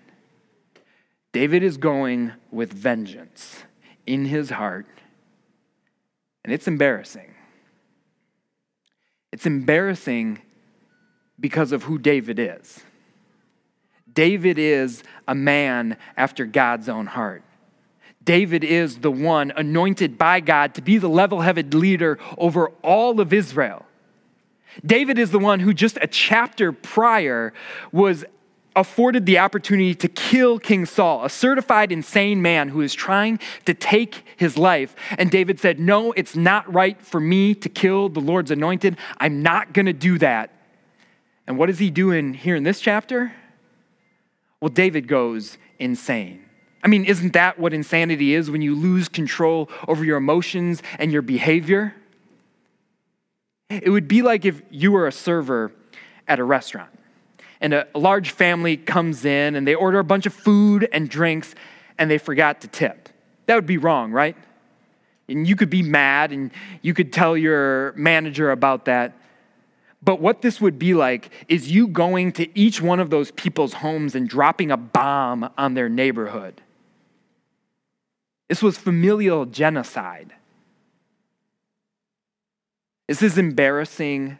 David 1.31 1.63
is 1.63 1.77
going 1.77 2.31
with 2.51 2.71
vengeance 2.71 3.63
in 4.05 4.25
his 4.25 4.51
heart, 4.51 4.85
and 6.43 6.53
it's 6.53 6.67
embarrassing. 6.67 7.33
It's 9.33 9.45
embarrassing 9.45 10.41
because 11.39 11.71
of 11.71 11.83
who 11.83 11.97
David 11.97 12.39
is. 12.39 12.81
David 14.13 14.57
is 14.57 15.03
a 15.27 15.35
man 15.35 15.97
after 16.15 16.45
God's 16.45 16.87
own 16.87 17.05
heart. 17.05 17.43
David 18.23 18.63
is 18.63 18.99
the 18.99 19.11
one 19.11 19.51
anointed 19.55 20.17
by 20.17 20.39
God 20.39 20.73
to 20.75 20.81
be 20.81 20.97
the 20.97 21.09
level 21.09 21.41
headed 21.41 21.73
leader 21.73 22.17
over 22.37 22.69
all 22.81 23.19
of 23.19 23.31
Israel. 23.31 23.85
David 24.83 25.19
is 25.19 25.31
the 25.31 25.39
one 25.39 25.59
who, 25.59 25.73
just 25.73 25.97
a 26.01 26.07
chapter 26.07 26.71
prior, 26.71 27.53
was 27.91 28.25
afforded 28.75 29.25
the 29.25 29.37
opportunity 29.39 29.95
to 29.95 30.09
kill 30.09 30.59
King 30.59 30.85
Saul, 30.85 31.23
a 31.23 31.29
certified 31.29 31.91
insane 31.91 32.41
man 32.41 32.69
who 32.69 32.81
is 32.81 32.93
trying 32.93 33.39
to 33.65 33.73
take 33.73 34.25
his 34.35 34.57
life. 34.57 34.95
And 35.17 35.31
David 35.31 35.59
said, 35.59 35.79
No, 35.79 36.11
it's 36.13 36.35
not 36.35 36.71
right 36.73 37.01
for 37.01 37.19
me 37.19 37.55
to 37.55 37.69
kill 37.69 38.09
the 38.09 38.19
Lord's 38.19 38.51
anointed. 38.51 38.97
I'm 39.17 39.41
not 39.41 39.73
going 39.73 39.85
to 39.85 39.93
do 39.93 40.17
that. 40.17 40.51
And 41.47 41.57
what 41.57 41.69
is 41.69 41.79
he 41.79 41.89
doing 41.89 42.33
here 42.33 42.55
in 42.55 42.63
this 42.63 42.79
chapter? 42.79 43.33
Well, 44.59 44.69
David 44.69 45.07
goes 45.07 45.57
insane. 45.79 46.43
I 46.83 46.87
mean, 46.87 47.05
isn't 47.05 47.33
that 47.33 47.59
what 47.59 47.73
insanity 47.73 48.33
is 48.33 48.49
when 48.49 48.61
you 48.61 48.75
lose 48.75 49.09
control 49.09 49.69
over 49.87 50.03
your 50.03 50.17
emotions 50.17 50.83
and 50.99 51.11
your 51.11 51.21
behavior? 51.21 51.95
It 53.69 53.89
would 53.89 54.07
be 54.07 54.21
like 54.21 54.45
if 54.45 54.61
you 54.69 54.91
were 54.91 55.07
a 55.07 55.11
server 55.11 55.71
at 56.27 56.39
a 56.39 56.43
restaurant 56.43 56.91
and 57.61 57.73
a, 57.73 57.87
large 57.95 58.31
family 58.31 58.77
comes 58.77 59.25
in 59.25 59.55
and 59.55 59.67
they 59.67 59.75
order 59.75 59.99
a 59.99 60.03
bunch 60.03 60.25
of 60.25 60.33
food 60.33 60.87
and 60.91 61.09
drinks 61.09 61.55
and 61.97 62.09
they 62.11 62.17
forgot 62.17 62.61
to 62.61 62.67
tip. 62.67 63.09
That 63.47 63.55
would 63.55 63.65
be 63.65 63.77
wrong, 63.77 64.11
right? 64.11 64.35
And 65.27 65.47
you 65.47 65.55
could 65.55 65.69
be 65.69 65.81
mad 65.81 66.31
and 66.31 66.51
you 66.81 66.93
could 66.93 67.11
tell 67.11 67.35
your 67.35 67.93
manager 67.93 68.51
about 68.51 68.85
that. 68.85 69.13
But 70.05 70.21
what 70.21 70.43
this 70.43 70.61
would 70.61 70.77
be 70.77 70.93
like 70.93 71.31
is 71.49 71.71
you 71.71 71.87
going 71.87 72.31
to 72.33 72.57
each 72.57 72.79
one 72.79 72.99
of 72.99 73.09
those 73.09 73.31
people's 73.31 73.73
homes 73.73 74.13
and 74.13 74.29
dropping 74.29 74.69
a 74.69 74.77
bomb 74.77 75.49
on 75.57 75.73
their 75.73 75.89
neighborhood. 75.89 76.61
This 78.47 78.61
was 78.61 78.77
familial 78.77 79.45
genocide. 79.45 80.31
This 83.07 83.23
is 83.23 83.39
embarrassing, 83.39 84.37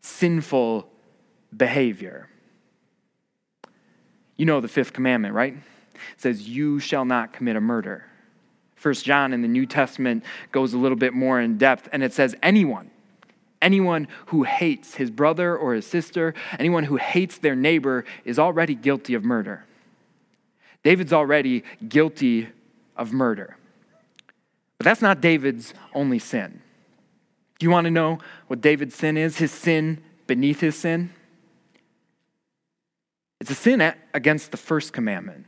sinful 0.00 0.88
behavior. 1.56 2.28
You 4.36 4.46
know 4.46 4.60
the 4.60 4.68
fifth 4.68 4.92
commandment, 4.92 5.34
right? 5.34 5.54
It 5.54 6.20
says, 6.20 6.48
You 6.48 6.80
shall 6.80 7.04
not 7.04 7.32
commit 7.32 7.54
a 7.54 7.60
murder. 7.60 8.04
First 8.74 9.04
John 9.04 9.32
in 9.32 9.42
the 9.42 9.48
New 9.48 9.64
Testament 9.64 10.24
goes 10.50 10.74
a 10.74 10.78
little 10.78 10.98
bit 10.98 11.14
more 11.14 11.40
in 11.40 11.56
depth, 11.56 11.88
and 11.92 12.02
it 12.02 12.12
says, 12.12 12.34
Anyone, 12.42 12.90
anyone 13.66 14.06
who 14.26 14.44
hates 14.44 14.94
his 14.94 15.10
brother 15.10 15.56
or 15.56 15.74
his 15.74 15.84
sister, 15.84 16.34
anyone 16.56 16.84
who 16.84 16.96
hates 16.96 17.38
their 17.38 17.56
neighbor 17.56 18.04
is 18.24 18.38
already 18.38 18.76
guilty 18.76 19.14
of 19.14 19.24
murder. 19.24 19.64
David's 20.84 21.12
already 21.12 21.64
guilty 21.88 22.48
of 22.96 23.12
murder. 23.12 23.56
But 24.78 24.84
that's 24.84 25.02
not 25.02 25.20
David's 25.20 25.74
only 25.92 26.20
sin. 26.20 26.62
Do 27.58 27.66
you 27.66 27.70
want 27.70 27.86
to 27.86 27.90
know 27.90 28.20
what 28.46 28.60
David's 28.60 28.94
sin 28.94 29.16
is? 29.16 29.38
His 29.38 29.50
sin 29.50 30.00
beneath 30.28 30.60
his 30.60 30.76
sin? 30.76 31.10
It's 33.40 33.50
a 33.50 33.54
sin 33.54 33.94
against 34.14 34.52
the 34.52 34.56
first 34.56 34.92
commandment 34.92 35.46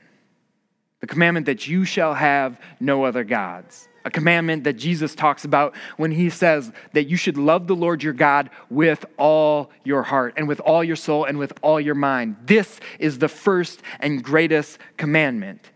the 1.01 1.07
commandment 1.07 1.47
that 1.47 1.69
you 1.69 1.85
shall 1.85 2.15
have 2.15 2.61
no 2.81 3.05
other 3.05 3.23
gods. 3.23 3.88
A 4.05 4.11
commandment 4.11 4.65
that 4.65 4.75
Jesus 4.75 5.15
talks 5.15 5.45
about 5.45 5.75
when 5.97 6.13
he 6.13 6.31
says 6.31 6.73
that 6.93 7.09
you 7.09 7.17
should 7.17 7.37
love 7.37 7.67
the 7.67 7.77
Lord 7.77 8.03
your 8.03 8.13
God 8.13 8.49
with 8.71 9.05
all 9.17 9.71
your 9.85 10.03
heart 10.03 10.35
and 10.37 10.49
with 10.49 10.61
all 10.61 10.83
your 10.83 10.97
soul 10.97 11.25
and 11.25 11.39
with 11.39 11.53
all 11.63 11.81
your 11.81 11.95
mind. 11.95 12.37
This 12.45 12.81
is 12.99 13.19
the 13.19 13.29
first 13.29 13.83
and 14.01 14.23
greatest 14.23 14.79
commandment. 14.97 15.71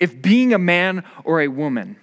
If 0.00 0.20
being 0.20 0.54
a 0.54 0.58
man 0.58 1.04
or 1.24 1.42
a 1.42 1.48
woman 1.48 1.96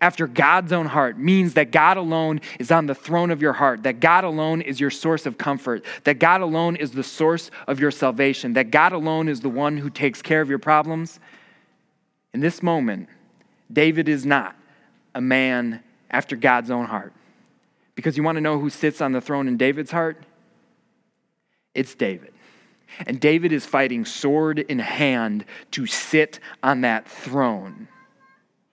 after 0.00 0.26
God's 0.26 0.72
own 0.72 0.86
heart 0.86 1.18
means 1.18 1.54
that 1.54 1.72
God 1.72 1.96
alone 1.96 2.40
is 2.58 2.70
on 2.70 2.86
the 2.86 2.94
throne 2.94 3.30
of 3.30 3.42
your 3.42 3.52
heart, 3.52 3.82
that 3.82 4.00
God 4.00 4.24
alone 4.24 4.62
is 4.62 4.80
your 4.80 4.90
source 4.90 5.26
of 5.26 5.36
comfort, 5.36 5.84
that 6.04 6.18
God 6.18 6.40
alone 6.40 6.76
is 6.76 6.92
the 6.92 7.02
source 7.02 7.50
of 7.66 7.80
your 7.80 7.90
salvation, 7.90 8.54
that 8.54 8.70
God 8.70 8.92
alone 8.92 9.28
is 9.28 9.40
the 9.40 9.50
one 9.50 9.76
who 9.76 9.90
takes 9.90 10.22
care 10.22 10.40
of 10.40 10.48
your 10.48 10.58
problems. 10.58 11.20
In 12.32 12.40
this 12.40 12.62
moment, 12.62 13.08
David 13.70 14.08
is 14.08 14.24
not 14.24 14.56
a 15.14 15.20
man 15.20 15.82
after 16.10 16.36
God's 16.36 16.70
own 16.70 16.86
heart. 16.86 17.12
Because 17.94 18.16
you 18.16 18.22
want 18.22 18.36
to 18.36 18.40
know 18.40 18.58
who 18.58 18.70
sits 18.70 19.00
on 19.00 19.12
the 19.12 19.20
throne 19.20 19.48
in 19.48 19.56
David's 19.56 19.90
heart? 19.90 20.22
It's 21.74 21.94
David. 21.94 22.32
And 23.06 23.20
David 23.20 23.52
is 23.52 23.66
fighting 23.66 24.04
sword 24.04 24.58
in 24.58 24.78
hand 24.78 25.44
to 25.72 25.86
sit 25.86 26.40
on 26.62 26.80
that 26.80 27.08
throne. 27.08 27.88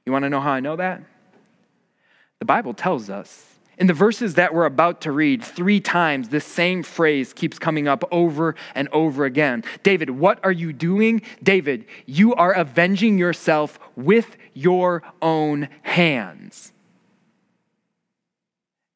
You 0.05 0.11
want 0.11 0.23
to 0.23 0.29
know 0.29 0.41
how 0.41 0.51
I 0.51 0.59
know 0.59 0.75
that? 0.75 1.03
The 2.39 2.45
Bible 2.45 2.73
tells 2.73 3.09
us. 3.09 3.46
In 3.77 3.85
the 3.85 3.93
verses 3.93 4.33
that 4.35 4.55
we're 4.55 4.65
about 4.65 5.01
to 5.01 5.11
read, 5.11 5.43
three 5.43 5.79
times 5.79 6.29
this 6.29 6.45
same 6.45 6.81
phrase 6.81 7.31
keeps 7.31 7.59
coming 7.59 7.87
up 7.87 8.03
over 8.11 8.55
and 8.73 8.87
over 8.91 9.23
again. 9.25 9.63
David, 9.83 10.09
what 10.09 10.39
are 10.43 10.51
you 10.51 10.73
doing? 10.73 11.21
David, 11.43 11.85
you 12.07 12.33
are 12.33 12.53
avenging 12.53 13.19
yourself 13.19 13.79
with 13.95 14.35
your 14.53 15.03
own 15.21 15.69
hands. 15.83 16.73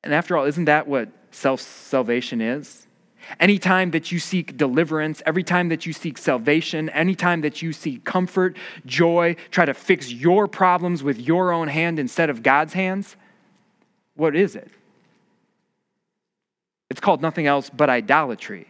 And 0.04 0.16
after 0.16 0.36
all, 0.36 0.46
isn't 0.46 0.66
that 0.66 0.88
what 0.88 1.10
self 1.30 1.62
salvation 1.62 2.42
is? 2.42 2.88
Anytime 3.40 3.92
that 3.92 4.12
you 4.12 4.18
seek 4.18 4.58
deliverance, 4.58 5.22
every 5.28 5.44
time 5.44 5.70
that 5.70 5.86
you 5.86 5.94
seek 5.94 6.18
salvation, 6.18 6.90
anytime 6.90 7.42
that 7.42 7.62
you 7.62 7.72
seek 7.72 8.04
comfort, 8.04 8.58
joy, 8.88 9.36
try 9.52 9.64
to 9.64 9.76
fix 9.76 10.12
your 10.12 10.48
problems 10.48 11.04
with 11.04 11.20
your 11.20 11.54
own 11.54 11.68
hand 11.68 12.00
instead 12.00 12.32
of 12.32 12.42
God's 12.42 12.74
hands, 12.74 13.16
what 14.16 14.36
is 14.36 14.56
it? 14.56 14.70
It's 16.90 17.00
called 17.00 17.22
nothing 17.22 17.48
else 17.48 17.70
but 17.70 17.90
idolatry 17.90 18.68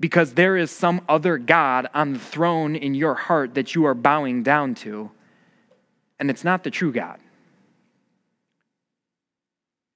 because 0.00 0.34
there 0.34 0.56
is 0.56 0.72
some 0.72 1.00
other 1.08 1.38
God 1.38 1.88
on 1.94 2.14
the 2.14 2.18
throne 2.18 2.74
in 2.74 2.92
your 2.94 3.14
heart 3.14 3.54
that 3.54 3.76
you 3.76 3.84
are 3.84 3.94
bowing 3.94 4.42
down 4.42 4.74
to, 4.74 5.12
and 6.18 6.28
it's 6.28 6.42
not 6.42 6.64
the 6.64 6.70
true 6.70 6.92
God. 6.92 7.20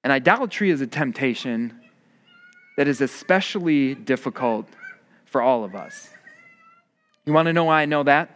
And 0.05 0.13
idolatry 0.13 0.71
is 0.71 0.81
a 0.81 0.87
temptation 0.87 1.81
that 2.77 2.87
is 2.87 3.01
especially 3.01 3.97
difficult 3.97 4.69
for 5.25 5.43
all 5.43 5.65
of 5.65 5.75
us. 5.75 6.11
You 7.25 7.33
want 7.33 7.47
to 7.47 7.53
know 7.53 7.65
why 7.65 7.83
I 7.83 7.87
know 7.87 8.05
that? 8.05 8.31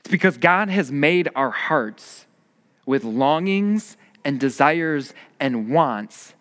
It's 0.00 0.10
because 0.10 0.38
God 0.38 0.70
has 0.70 0.90
made 0.90 1.28
our 1.34 1.50
hearts 1.50 2.24
with 2.86 3.04
longings 3.04 3.97
and 4.24 4.38
desires 4.38 5.14
and 5.40 5.70
wants 5.70 6.34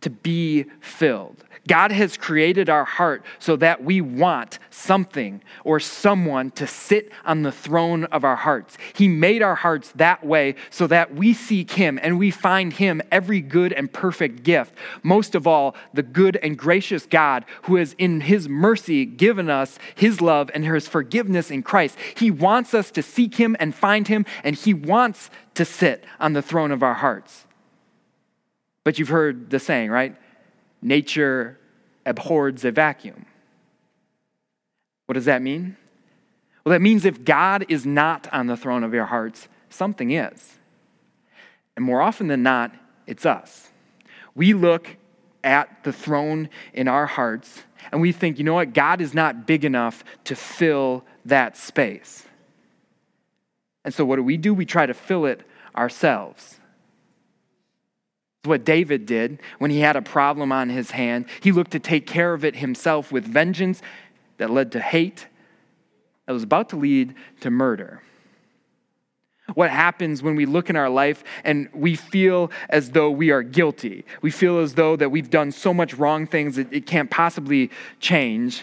to 0.00 0.10
be 0.10 0.66
filled. 0.80 1.44
God 1.68 1.92
has 1.92 2.16
created 2.16 2.68
our 2.68 2.84
heart 2.84 3.24
so 3.38 3.54
that 3.56 3.84
we 3.84 4.00
want 4.00 4.58
something 4.70 5.42
or 5.62 5.78
someone 5.78 6.50
to 6.52 6.66
sit 6.66 7.12
on 7.24 7.42
the 7.42 7.52
throne 7.52 8.04
of 8.06 8.24
our 8.24 8.34
hearts. 8.34 8.76
He 8.94 9.06
made 9.06 9.42
our 9.42 9.54
hearts 9.54 9.92
that 9.92 10.26
way 10.26 10.56
so 10.70 10.88
that 10.88 11.14
we 11.14 11.32
seek 11.32 11.72
Him 11.72 12.00
and 12.02 12.18
we 12.18 12.32
find 12.32 12.72
Him 12.72 13.00
every 13.12 13.40
good 13.40 13.72
and 13.72 13.92
perfect 13.92 14.42
gift. 14.42 14.74
Most 15.04 15.36
of 15.36 15.46
all, 15.46 15.76
the 15.94 16.02
good 16.02 16.36
and 16.36 16.58
gracious 16.58 17.06
God 17.06 17.44
who 17.62 17.76
has, 17.76 17.94
in 17.96 18.22
His 18.22 18.48
mercy, 18.48 19.04
given 19.04 19.48
us 19.48 19.78
His 19.94 20.20
love 20.20 20.50
and 20.54 20.64
His 20.64 20.88
forgiveness 20.88 21.50
in 21.50 21.62
Christ. 21.62 21.96
He 22.16 22.30
wants 22.30 22.74
us 22.74 22.90
to 22.90 23.02
seek 23.02 23.36
Him 23.36 23.56
and 23.60 23.72
find 23.72 24.08
Him, 24.08 24.26
and 24.42 24.56
He 24.56 24.74
wants 24.74 25.30
to 25.54 25.64
sit 25.64 26.04
on 26.18 26.32
the 26.32 26.42
throne 26.42 26.72
of 26.72 26.82
our 26.82 26.94
hearts. 26.94 27.46
But 28.84 28.98
you've 28.98 29.10
heard 29.10 29.50
the 29.50 29.60
saying, 29.60 29.90
right? 29.90 30.16
Nature 30.82 31.58
abhors 32.04 32.64
a 32.64 32.72
vacuum. 32.72 33.24
What 35.06 35.14
does 35.14 35.24
that 35.26 35.40
mean? 35.40 35.76
Well, 36.64 36.72
that 36.72 36.82
means 36.82 37.04
if 37.04 37.24
God 37.24 37.64
is 37.68 37.86
not 37.86 38.28
on 38.32 38.46
the 38.48 38.56
throne 38.56 38.84
of 38.84 38.92
your 38.92 39.06
hearts, 39.06 39.48
something 39.68 40.10
is. 40.10 40.58
And 41.76 41.84
more 41.84 42.02
often 42.02 42.28
than 42.28 42.42
not, 42.42 42.74
it's 43.06 43.24
us. 43.24 43.70
We 44.34 44.54
look 44.54 44.96
at 45.44 45.84
the 45.84 45.92
throne 45.92 46.48
in 46.72 46.88
our 46.88 47.06
hearts 47.06 47.62
and 47.90 48.00
we 48.00 48.12
think, 48.12 48.38
you 48.38 48.44
know 48.44 48.54
what? 48.54 48.74
God 48.74 49.00
is 49.00 49.12
not 49.12 49.46
big 49.46 49.64
enough 49.64 50.04
to 50.24 50.36
fill 50.36 51.04
that 51.24 51.56
space. 51.56 52.24
And 53.84 53.92
so 53.92 54.04
what 54.04 54.16
do 54.16 54.22
we 54.22 54.36
do? 54.36 54.54
We 54.54 54.64
try 54.64 54.86
to 54.86 54.94
fill 54.94 55.26
it 55.26 55.42
ourselves 55.76 56.60
what 58.44 58.64
David 58.64 59.06
did 59.06 59.40
when 59.58 59.70
he 59.70 59.80
had 59.80 59.96
a 59.96 60.02
problem 60.02 60.50
on 60.50 60.68
his 60.68 60.90
hand. 60.90 61.26
He 61.40 61.52
looked 61.52 61.70
to 61.72 61.78
take 61.78 62.06
care 62.06 62.34
of 62.34 62.44
it 62.44 62.56
himself 62.56 63.12
with 63.12 63.24
vengeance 63.24 63.80
that 64.38 64.50
led 64.50 64.72
to 64.72 64.80
hate, 64.80 65.28
that 66.26 66.32
was 66.32 66.42
about 66.42 66.70
to 66.70 66.76
lead 66.76 67.14
to 67.40 67.50
murder. 67.50 68.02
What 69.54 69.70
happens 69.70 70.22
when 70.22 70.34
we 70.34 70.46
look 70.46 70.70
in 70.70 70.76
our 70.76 70.88
life 70.88 71.22
and 71.44 71.68
we 71.74 71.94
feel 71.94 72.50
as 72.68 72.90
though 72.90 73.10
we 73.10 73.30
are 73.30 73.42
guilty? 73.42 74.04
We 74.22 74.30
feel 74.30 74.58
as 74.58 74.74
though 74.74 74.96
that 74.96 75.10
we've 75.10 75.30
done 75.30 75.52
so 75.52 75.74
much 75.74 75.94
wrong 75.94 76.26
things 76.26 76.56
that 76.56 76.72
it 76.72 76.86
can't 76.86 77.10
possibly 77.10 77.70
change. 78.00 78.62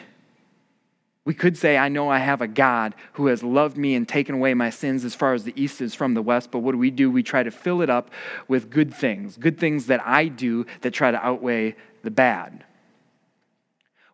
We 1.29 1.35
could 1.35 1.59
say, 1.59 1.77
I 1.77 1.89
know 1.89 2.09
I 2.09 2.17
have 2.17 2.41
a 2.41 2.47
God 2.47 2.95
who 3.13 3.27
has 3.27 3.43
loved 3.43 3.77
me 3.77 3.93
and 3.93 4.09
taken 4.09 4.33
away 4.33 4.55
my 4.55 4.71
sins 4.71 5.05
as 5.05 5.13
far 5.13 5.35
as 5.35 5.43
the 5.43 5.53
east 5.55 5.79
is 5.79 5.93
from 5.93 6.15
the 6.15 6.23
west. 6.23 6.49
But 6.49 6.61
what 6.61 6.71
do 6.71 6.79
we 6.79 6.89
do? 6.89 7.11
We 7.11 7.21
try 7.21 7.43
to 7.43 7.51
fill 7.51 7.83
it 7.83 7.89
up 7.91 8.09
with 8.47 8.71
good 8.71 8.91
things, 8.91 9.37
good 9.37 9.59
things 9.59 9.85
that 9.85 10.01
I 10.03 10.25
do 10.25 10.65
that 10.81 10.89
try 10.89 11.11
to 11.11 11.23
outweigh 11.23 11.75
the 12.01 12.09
bad. 12.09 12.63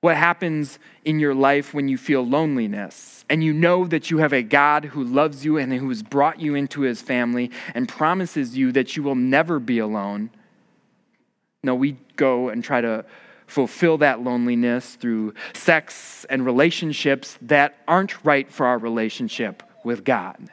What 0.01 0.17
happens 0.17 0.77
in 1.05 1.21
your 1.21 1.33
life 1.33 1.73
when 1.73 1.87
you 1.87 1.97
feel 1.97 2.21
loneliness 2.21 3.23
and 3.29 3.41
you 3.41 3.53
know 3.53 3.87
that 3.87 4.11
you 4.11 4.17
have 4.17 4.33
a 4.33 4.43
God 4.43 4.83
who 4.83 5.01
loves 5.01 5.45
you 5.45 5.57
and 5.57 5.71
who 5.71 5.87
has 5.87 6.03
brought 6.03 6.41
you 6.41 6.53
into 6.53 6.81
his 6.81 7.01
family 7.01 7.49
and 7.73 7.87
promises 7.87 8.57
you 8.57 8.73
that 8.73 8.97
you 8.97 9.03
will 9.03 9.15
never 9.15 9.57
be 9.61 9.79
alone? 9.79 10.31
No, 11.63 11.75
we 11.75 11.95
go 12.17 12.49
and 12.49 12.61
try 12.61 12.81
to 12.81 13.05
fulfill 13.47 13.97
that 13.99 14.21
loneliness 14.21 14.95
through 14.95 15.33
sex 15.53 16.25
and 16.29 16.45
relationships 16.45 17.37
that 17.41 17.77
aren't 17.87 18.23
right 18.25 18.51
for 18.51 18.65
our 18.65 18.77
relationship 18.77 19.63
with 19.83 20.03
God. 20.03 20.49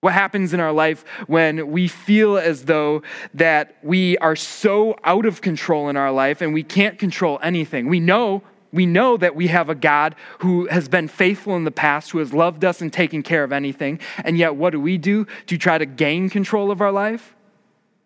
What 0.00 0.14
happens 0.14 0.52
in 0.52 0.58
our 0.58 0.72
life 0.72 1.04
when 1.28 1.70
we 1.70 1.86
feel 1.86 2.36
as 2.36 2.64
though 2.64 3.02
that 3.34 3.76
we 3.84 4.18
are 4.18 4.34
so 4.34 4.96
out 5.04 5.26
of 5.26 5.40
control 5.40 5.88
in 5.88 5.96
our 5.96 6.10
life 6.10 6.40
and 6.40 6.52
we 6.52 6.64
can't 6.64 6.98
control 6.98 7.38
anything? 7.40 7.88
We 7.88 8.00
know 8.00 8.42
we 8.72 8.86
know 8.86 9.18
that 9.18 9.36
we 9.36 9.48
have 9.48 9.68
a 9.68 9.74
God 9.74 10.14
who 10.38 10.66
has 10.68 10.88
been 10.88 11.06
faithful 11.06 11.54
in 11.56 11.64
the 11.64 11.70
past, 11.70 12.10
who 12.10 12.18
has 12.18 12.32
loved 12.32 12.64
us 12.64 12.80
and 12.80 12.90
taken 12.90 13.22
care 13.22 13.44
of 13.44 13.52
anything. 13.52 14.00
And 14.24 14.38
yet, 14.38 14.56
what 14.56 14.70
do 14.70 14.80
we 14.80 14.96
do 14.96 15.26
to 15.46 15.58
try 15.58 15.76
to 15.76 15.84
gain 15.84 16.30
control 16.30 16.70
of 16.70 16.80
our 16.80 16.90
life? 16.90 17.34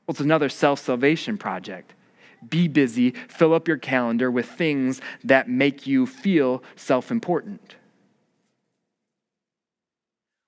Well, 0.06 0.12
it's 0.12 0.20
another 0.20 0.48
self 0.48 0.80
salvation 0.80 1.38
project. 1.38 1.94
Be 2.48 2.68
busy, 2.68 3.10
fill 3.28 3.54
up 3.54 3.66
your 3.66 3.78
calendar 3.78 4.30
with 4.30 4.46
things 4.46 5.00
that 5.24 5.48
make 5.48 5.86
you 5.86 6.06
feel 6.06 6.62
self 6.76 7.10
important. 7.10 7.76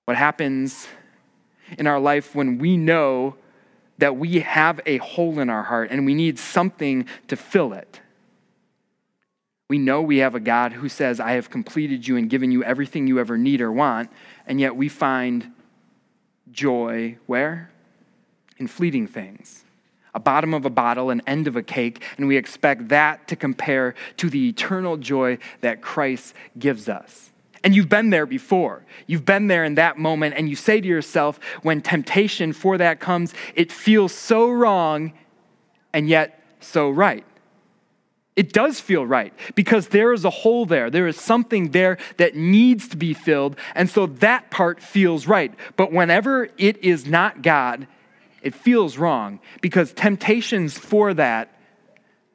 What 0.05 0.17
happens 0.17 0.87
in 1.77 1.87
our 1.87 1.99
life 1.99 2.33
when 2.33 2.57
we 2.57 2.77
know 2.77 3.35
that 3.99 4.15
we 4.15 4.39
have 4.39 4.79
a 4.85 4.97
hole 4.97 5.39
in 5.39 5.49
our 5.49 5.63
heart 5.63 5.91
and 5.91 6.05
we 6.05 6.15
need 6.15 6.39
something 6.39 7.05
to 7.27 7.35
fill 7.35 7.73
it? 7.73 8.01
We 9.69 9.77
know 9.77 10.01
we 10.01 10.17
have 10.17 10.33
a 10.33 10.39
God 10.39 10.73
who 10.73 10.89
says, 10.89 11.19
I 11.19 11.33
have 11.33 11.51
completed 11.51 12.07
you 12.07 12.17
and 12.17 12.27
given 12.27 12.51
you 12.51 12.63
everything 12.63 13.05
you 13.05 13.19
ever 13.19 13.37
need 13.37 13.61
or 13.61 13.71
want, 13.71 14.09
and 14.47 14.59
yet 14.59 14.75
we 14.75 14.89
find 14.89 15.51
joy 16.51 17.17
where? 17.27 17.71
In 18.57 18.67
fleeting 18.67 19.07
things. 19.07 19.63
A 20.13 20.19
bottom 20.19 20.53
of 20.53 20.65
a 20.65 20.69
bottle, 20.69 21.09
an 21.09 21.21
end 21.27 21.47
of 21.47 21.55
a 21.55 21.63
cake, 21.63 22.03
and 22.17 22.27
we 22.27 22.37
expect 22.37 22.89
that 22.89 23.27
to 23.27 23.35
compare 23.35 23.95
to 24.17 24.29
the 24.29 24.49
eternal 24.49 24.97
joy 24.97 25.37
that 25.61 25.81
Christ 25.81 26.33
gives 26.57 26.89
us. 26.89 27.31
And 27.63 27.75
you've 27.75 27.89
been 27.89 28.09
there 28.09 28.25
before. 28.25 28.85
You've 29.05 29.25
been 29.25 29.47
there 29.47 29.63
in 29.63 29.75
that 29.75 29.97
moment, 29.97 30.35
and 30.37 30.49
you 30.49 30.55
say 30.55 30.79
to 30.79 30.87
yourself, 30.87 31.39
when 31.61 31.81
temptation 31.81 32.53
for 32.53 32.77
that 32.77 32.99
comes, 32.99 33.33
it 33.53 33.71
feels 33.71 34.13
so 34.13 34.49
wrong 34.49 35.13
and 35.93 36.07
yet 36.07 36.43
so 36.59 36.89
right. 36.89 37.25
It 38.35 38.53
does 38.53 38.79
feel 38.79 39.05
right 39.05 39.33
because 39.53 39.89
there 39.89 40.13
is 40.13 40.23
a 40.23 40.29
hole 40.29 40.65
there. 40.65 40.89
There 40.89 41.07
is 41.07 41.19
something 41.19 41.71
there 41.71 41.97
that 42.15 42.35
needs 42.35 42.87
to 42.87 42.97
be 42.97 43.13
filled. 43.13 43.57
And 43.75 43.89
so 43.89 44.05
that 44.05 44.49
part 44.49 44.81
feels 44.81 45.27
right. 45.27 45.53
But 45.75 45.91
whenever 45.91 46.49
it 46.57 46.81
is 46.81 47.05
not 47.05 47.41
God, 47.41 47.85
it 48.41 48.55
feels 48.55 48.97
wrong 48.97 49.39
because 49.61 49.93
temptations 49.93 50.77
for 50.77 51.13
that 51.13 51.55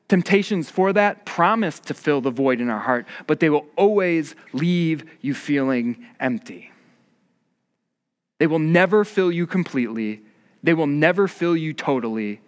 temptations 0.08 0.70
for 0.70 0.92
that 0.92 1.24
promise 1.24 1.80
to 1.80 1.94
fill 1.94 2.20
the 2.20 2.30
void 2.30 2.60
in 2.60 2.68
our 2.68 2.78
heart, 2.78 3.06
but 3.26 3.40
they 3.40 3.48
will 3.48 3.66
always 3.74 4.34
leave 4.52 5.02
you 5.22 5.34
feeling 5.34 6.04
empty. 6.20 6.70
They 8.38 8.46
will 8.46 8.58
never 8.58 9.04
fill 9.04 9.32
you 9.32 9.46
completely. 9.46 10.22
They 10.62 10.74
will 10.74 10.86
never 10.86 11.26
fill 11.26 11.56
you 11.56 11.72
totally. 11.72 12.40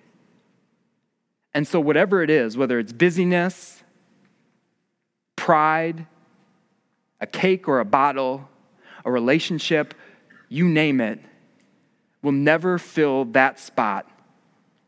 And 1.55 1.66
so, 1.66 1.81
whatever 1.81 2.23
it 2.23 2.29
is, 2.29 2.57
whether 2.57 2.79
it's 2.79 2.92
busyness, 2.92 3.83
pride, 5.37 6.07
a 7.21 7.27
cake 7.27 7.66
or 7.69 7.81
a 7.81 7.85
bottle, 7.85 8.49
a 9.05 9.11
relationship, 9.11 9.95
you 10.49 10.69
name 10.69 11.01
it, 11.01 11.19
will 12.27 12.33
never 12.33 12.77
fill 12.77 13.25
that 13.27 13.61
spot 13.61 14.05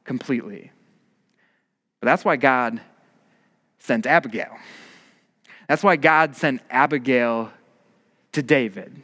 completely. 0.03 0.72
But 2.01 2.07
that's 2.07 2.24
why 2.24 2.35
God 2.35 2.81
sent 3.79 4.07
Abigail. 4.07 4.59
That's 5.68 5.85
why 5.85 5.94
God 5.94 6.35
sent 6.35 6.62
Abigail 6.68 7.53
to 8.33 8.42
David. 8.42 9.01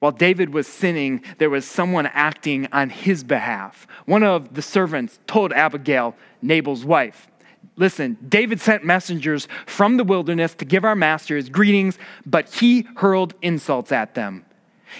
While 0.00 0.10
David 0.10 0.52
was 0.52 0.66
sinning, 0.66 1.22
there 1.38 1.48
was 1.48 1.64
someone 1.64 2.06
acting 2.06 2.66
on 2.72 2.90
his 2.90 3.22
behalf. 3.22 3.86
One 4.06 4.24
of 4.24 4.54
the 4.54 4.62
servants 4.62 5.20
told 5.28 5.52
Abigail, 5.52 6.16
Nabal's 6.42 6.84
wife, 6.84 7.28
Listen, 7.76 8.16
David 8.28 8.60
sent 8.60 8.84
messengers 8.84 9.46
from 9.66 9.98
the 9.98 10.04
wilderness 10.04 10.54
to 10.54 10.64
give 10.64 10.84
our 10.84 10.96
master 10.96 11.36
his 11.36 11.48
greetings, 11.48 11.96
but 12.24 12.52
he 12.54 12.88
hurled 12.96 13.34
insults 13.40 13.92
at 13.92 14.14
them. 14.16 14.45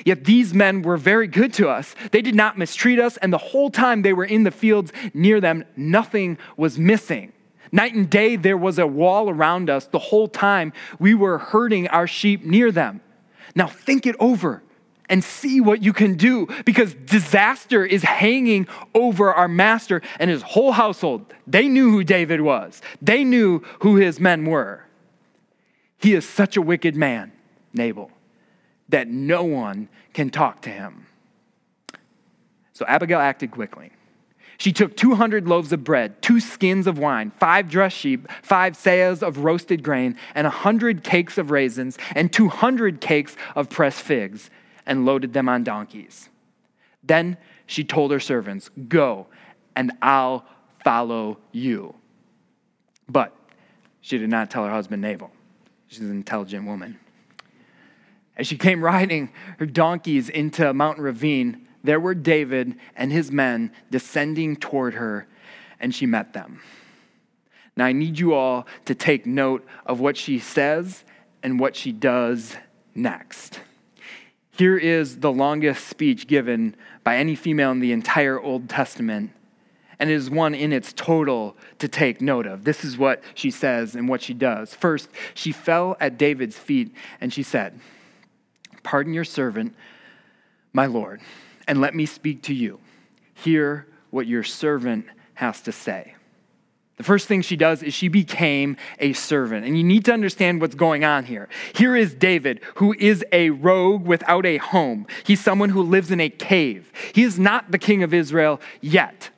Yet 0.05 0.25
these 0.25 0.55
men 0.55 0.83
were 0.83 0.97
very 0.97 1.27
good 1.27 1.53
to 1.55 1.69
us. 1.69 1.95
They 2.13 2.23
did 2.23 2.35
not 2.35 2.59
mistreat 2.59 2.99
us, 2.99 3.17
and 3.19 3.33
the 3.33 3.39
whole 3.39 3.71
time 3.71 4.03
they 4.03 4.13
were 4.13 4.25
in 4.25 4.45
the 4.45 4.51
fields 4.51 4.93
near 5.15 5.41
them, 5.41 5.65
nothing 5.77 6.39
was 6.57 6.79
missing. 6.79 7.33
Night 7.73 7.95
and 7.95 8.09
day, 8.09 8.37
there 8.37 8.57
was 8.57 8.79
a 8.79 8.87
wall 8.87 9.29
around 9.29 9.69
us 9.71 9.87
the 9.87 9.99
whole 9.99 10.29
time 10.29 10.73
we 10.99 11.15
were 11.15 11.39
herding 11.39 11.89
our 11.89 12.07
sheep 12.07 12.45
near 12.45 12.71
them. 12.71 13.01
Now 13.55 13.67
think 13.67 14.07
it 14.07 14.17
over 14.21 14.63
and 15.09 15.23
see 15.23 15.61
what 15.61 15.83
you 15.83 15.93
can 15.93 16.17
do 16.17 16.49
because 16.65 16.95
disaster 16.95 17.85
is 17.85 18.03
hanging 18.03 18.67
over 18.95 19.33
our 19.33 19.49
master 19.49 20.03
and 20.19 20.31
his 20.31 20.43
whole 20.43 20.73
household. 20.73 21.33
They 21.47 21.69
knew 21.69 21.91
who 21.91 22.05
David 22.05 22.41
was, 22.41 22.83
they 23.01 23.25
knew 23.25 23.63
who 23.81 23.97
his 23.97 24.21
men 24.21 24.45
were. 24.47 24.83
He 25.99 26.15
is 26.15 26.29
such 26.29 26.57
a 26.57 26.63
wicked 26.63 26.95
man, 26.95 27.33
Nabal, 27.73 28.11
that 28.89 29.09
no 29.09 29.45
one 29.45 29.89
can 30.13 30.31
talk 30.31 30.63
to 30.63 30.71
him. 30.71 31.07
So 32.73 32.85
Abigail 32.87 33.19
acted 33.19 33.51
quickly. 33.51 33.91
She 34.59 34.73
took 34.73 34.97
200 34.97 35.47
loaves 35.47 35.73
of 35.73 35.85
bread, 35.85 36.23
two 36.23 36.41
skins 36.41 36.87
of 36.87 36.99
wine, 36.99 37.31
five 37.39 37.69
dressed 37.69 37.97
sheep, 37.97 38.27
five 38.43 38.75
seahs 38.75 39.23
of 39.23 39.39
roasted 39.39 39.83
grain, 39.83 40.17
and 40.35 40.47
a 40.47 40.51
100 40.51 41.05
cakes 41.05 41.37
of 41.37 41.51
raisins, 41.51 41.99
and 42.15 42.33
200 42.33 43.01
cakes 43.01 43.37
of 43.55 43.69
pressed 43.69 44.01
figs 44.03 44.51
and 44.87 45.05
loaded 45.05 45.33
them 45.33 45.49
on 45.49 45.65
donkeys. 45.65 46.29
Then 47.03 47.37
she 47.67 47.85
told 47.85 48.13
her 48.13 48.21
servants, 48.21 48.71
Go, 48.89 49.27
and 49.75 49.93
I'll 50.01 50.47
follow 50.85 51.39
you. 51.53 51.95
But 53.09 53.35
she 54.01 54.19
did 54.19 54.31
not 54.31 54.51
tell 54.51 54.65
her 54.65 54.71
husband 54.71 55.03
Nabal. 55.03 55.31
She's 55.89 56.01
an 56.01 56.11
intelligent 56.11 56.67
woman. 56.67 56.99
As 58.37 58.47
she 58.47 58.57
came 58.57 58.85
riding 58.85 59.31
her 59.59 59.67
donkeys 59.67 60.29
into 60.29 60.69
a 60.69 60.75
mountain 60.75 61.05
ravine, 61.05 61.67
there 61.83 62.01
were 62.01 62.15
David 62.15 62.77
and 62.97 63.13
his 63.13 63.31
men 63.31 63.73
descending 63.91 64.57
toward 64.57 64.95
her, 64.95 65.27
and 65.81 65.95
she 65.95 66.05
met 66.05 66.33
them. 66.33 66.61
Now, 67.77 67.85
I 67.87 67.93
need 67.93 68.19
you 68.19 68.35
all 68.35 68.67
to 68.87 68.95
take 68.95 69.27
note 69.27 69.67
of 69.85 70.01
what 70.01 70.17
she 70.17 70.39
says 70.39 71.05
and 71.43 71.61
what 71.61 71.77
she 71.77 71.93
does 71.93 72.57
next. 72.95 73.61
Here 74.51 74.79
is 74.79 75.19
the 75.19 75.31
longest 75.33 75.87
speech 75.87 76.27
given 76.27 76.75
by 77.05 77.19
any 77.19 77.35
female 77.35 77.71
in 77.73 77.81
the 77.81 77.93
entire 77.93 78.41
Old 78.41 78.69
Testament, 78.71 79.31
and 79.99 80.11
it 80.11 80.15
is 80.15 80.31
one 80.31 80.55
in 80.55 80.73
its 80.73 80.93
total 80.95 81.57
to 81.79 81.89
take 81.89 82.21
note 82.23 82.47
of. 82.47 82.65
This 82.65 82.85
is 82.85 82.97
what 82.97 83.23
she 83.35 83.51
says 83.51 83.95
and 83.95 84.09
what 84.09 84.23
she 84.23 84.35
does. 84.35 84.75
First, 84.75 85.09
she 85.35 85.53
fell 85.53 85.97
at 86.01 86.19
David's 86.19 86.59
feet 86.59 86.95
and 87.21 87.33
she 87.33 87.43
said, 87.43 87.79
Pardon 88.87 89.13
your 89.13 89.25
servant, 89.25 89.75
my 90.73 90.87
Lord, 90.87 91.21
and 91.67 91.81
let 91.81 91.93
me 91.93 92.07
speak 92.07 92.43
to 92.43 92.55
you. 92.55 92.79
Hear 93.35 93.85
what 94.11 94.29
your 94.29 94.45
servant 94.45 95.07
has 95.35 95.61
to 95.63 95.73
say. 95.73 96.15
The 96.97 97.03
first 97.03 97.27
thing 97.27 97.43
she 97.43 97.57
does 97.57 97.83
is 97.83 97.93
she 97.93 98.07
became 98.07 98.77
a 99.01 99.13
servant. 99.13 99.67
And 99.67 99.77
you 99.77 99.83
need 99.83 100.05
to 100.05 100.13
understand 100.13 100.61
what's 100.61 100.77
going 100.77 101.03
on 101.03 101.25
here. 101.25 101.49
Here 101.75 101.97
is 101.97 102.15
David, 102.15 102.61
who 102.77 102.95
is 102.97 103.25
a 103.33 103.51
rogue 103.51 104.07
without 104.07 104.47
a 104.47 104.59
home. 104.59 105.09
He's 105.25 105.41
someone 105.43 105.71
who 105.71 105.83
lives 105.83 106.13
in 106.13 106.21
a 106.21 106.29
cave. 106.29 106.93
He 107.13 107.25
is 107.25 107.41
not 107.41 107.73
the 107.73 107.79
king 107.79 108.05
of 108.05 108.15
Israel 108.15 108.61
yet. 108.81 109.31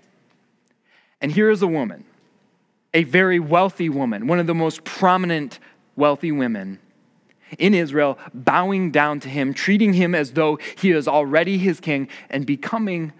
And 1.22 1.32
here 1.32 1.48
is 1.48 1.62
a 1.62 1.66
woman, 1.66 2.04
a 2.92 3.04
very 3.04 3.40
wealthy 3.40 3.88
woman, 3.88 4.26
one 4.26 4.40
of 4.40 4.46
the 4.46 4.54
most 4.54 4.84
prominent 4.84 5.58
wealthy 5.96 6.32
women 6.32 6.80
in 7.58 7.74
Israel, 7.74 8.18
bowing 8.34 8.90
down 8.90 9.20
to 9.20 9.28
him, 9.28 9.54
treating 9.54 9.92
him 9.92 10.14
as 10.14 10.32
though 10.32 10.58
he 10.76 10.90
is 10.90 11.08
already 11.08 11.58
his 11.58 11.80
king, 11.80 12.08
and 12.30 12.44
becoming 12.44 13.12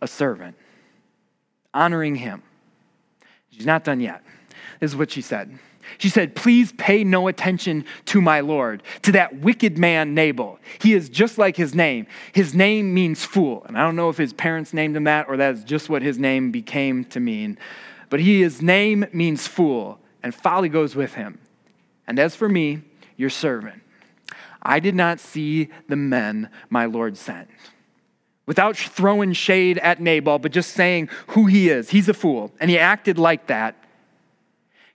a 0.00 0.06
servant, 0.06 0.56
honoring 1.72 2.16
him. 2.16 2.42
She's 3.50 3.66
not 3.66 3.84
done 3.84 4.00
yet. 4.00 4.22
This 4.80 4.90
is 4.90 4.96
what 4.96 5.10
she 5.10 5.22
said. 5.22 5.58
She 5.98 6.08
said, 6.08 6.34
Please 6.36 6.72
pay 6.72 7.04
no 7.04 7.28
attention 7.28 7.84
to 8.06 8.20
my 8.20 8.40
Lord, 8.40 8.82
to 9.02 9.12
that 9.12 9.40
wicked 9.40 9.78
man 9.78 10.14
Nabal. 10.14 10.58
He 10.80 10.94
is 10.94 11.08
just 11.08 11.38
like 11.38 11.56
his 11.56 11.74
name. 11.74 12.06
His 12.32 12.54
name 12.54 12.94
means 12.94 13.24
fool. 13.24 13.64
And 13.66 13.76
I 13.76 13.82
don't 13.82 13.96
know 13.96 14.08
if 14.08 14.16
his 14.16 14.32
parents 14.32 14.72
named 14.72 14.96
him 14.96 15.04
that 15.04 15.28
or 15.28 15.36
that's 15.36 15.64
just 15.64 15.88
what 15.88 16.02
his 16.02 16.18
name 16.18 16.50
became 16.50 17.04
to 17.06 17.20
mean. 17.20 17.58
But 18.08 18.20
he, 18.20 18.40
his 18.40 18.60
name 18.60 19.06
means 19.12 19.46
fool, 19.46 19.98
and 20.22 20.34
folly 20.34 20.68
goes 20.68 20.96
with 20.96 21.14
him. 21.14 21.38
And 22.06 22.18
as 22.18 22.34
for 22.34 22.48
me, 22.48 22.82
your 23.20 23.30
servant, 23.30 23.82
I 24.62 24.80
did 24.80 24.94
not 24.94 25.20
see 25.20 25.68
the 25.88 25.96
men 25.96 26.48
my 26.68 26.86
Lord 26.86 27.16
sent 27.16 27.48
without 28.46 28.76
throwing 28.76 29.32
shade 29.32 29.78
at 29.78 30.00
Nabal, 30.00 30.40
but 30.40 30.50
just 30.50 30.72
saying 30.72 31.08
who 31.28 31.46
he 31.46 31.68
is. 31.68 31.90
He's 31.90 32.08
a 32.08 32.14
fool, 32.14 32.50
and 32.58 32.68
he 32.68 32.78
acted 32.78 33.16
like 33.16 33.46
that. 33.46 33.76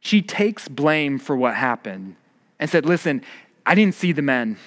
She 0.01 0.21
takes 0.21 0.67
blame 0.67 1.17
for 1.19 1.37
what 1.37 1.55
happened 1.55 2.17
and 2.59 2.69
said, 2.69 2.85
Listen, 2.85 3.23
I 3.65 3.73
didn't 3.73 3.95
see 3.95 4.11
the 4.11 4.21
men. 4.21 4.57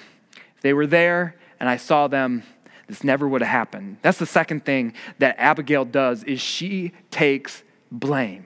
If 0.55 0.61
they 0.63 0.73
were 0.73 0.87
there, 0.87 1.35
and 1.59 1.69
I 1.69 1.77
saw 1.77 2.07
them. 2.07 2.41
this 2.87 3.03
never 3.03 3.27
would 3.27 3.41
have 3.41 3.51
happened. 3.51 3.97
That's 4.01 4.17
the 4.17 4.25
second 4.25 4.65
thing 4.65 4.93
that 5.19 5.35
Abigail 5.37 5.85
does 5.85 6.23
is 6.23 6.41
she 6.41 6.91
takes 7.11 7.61
blame. 7.91 8.45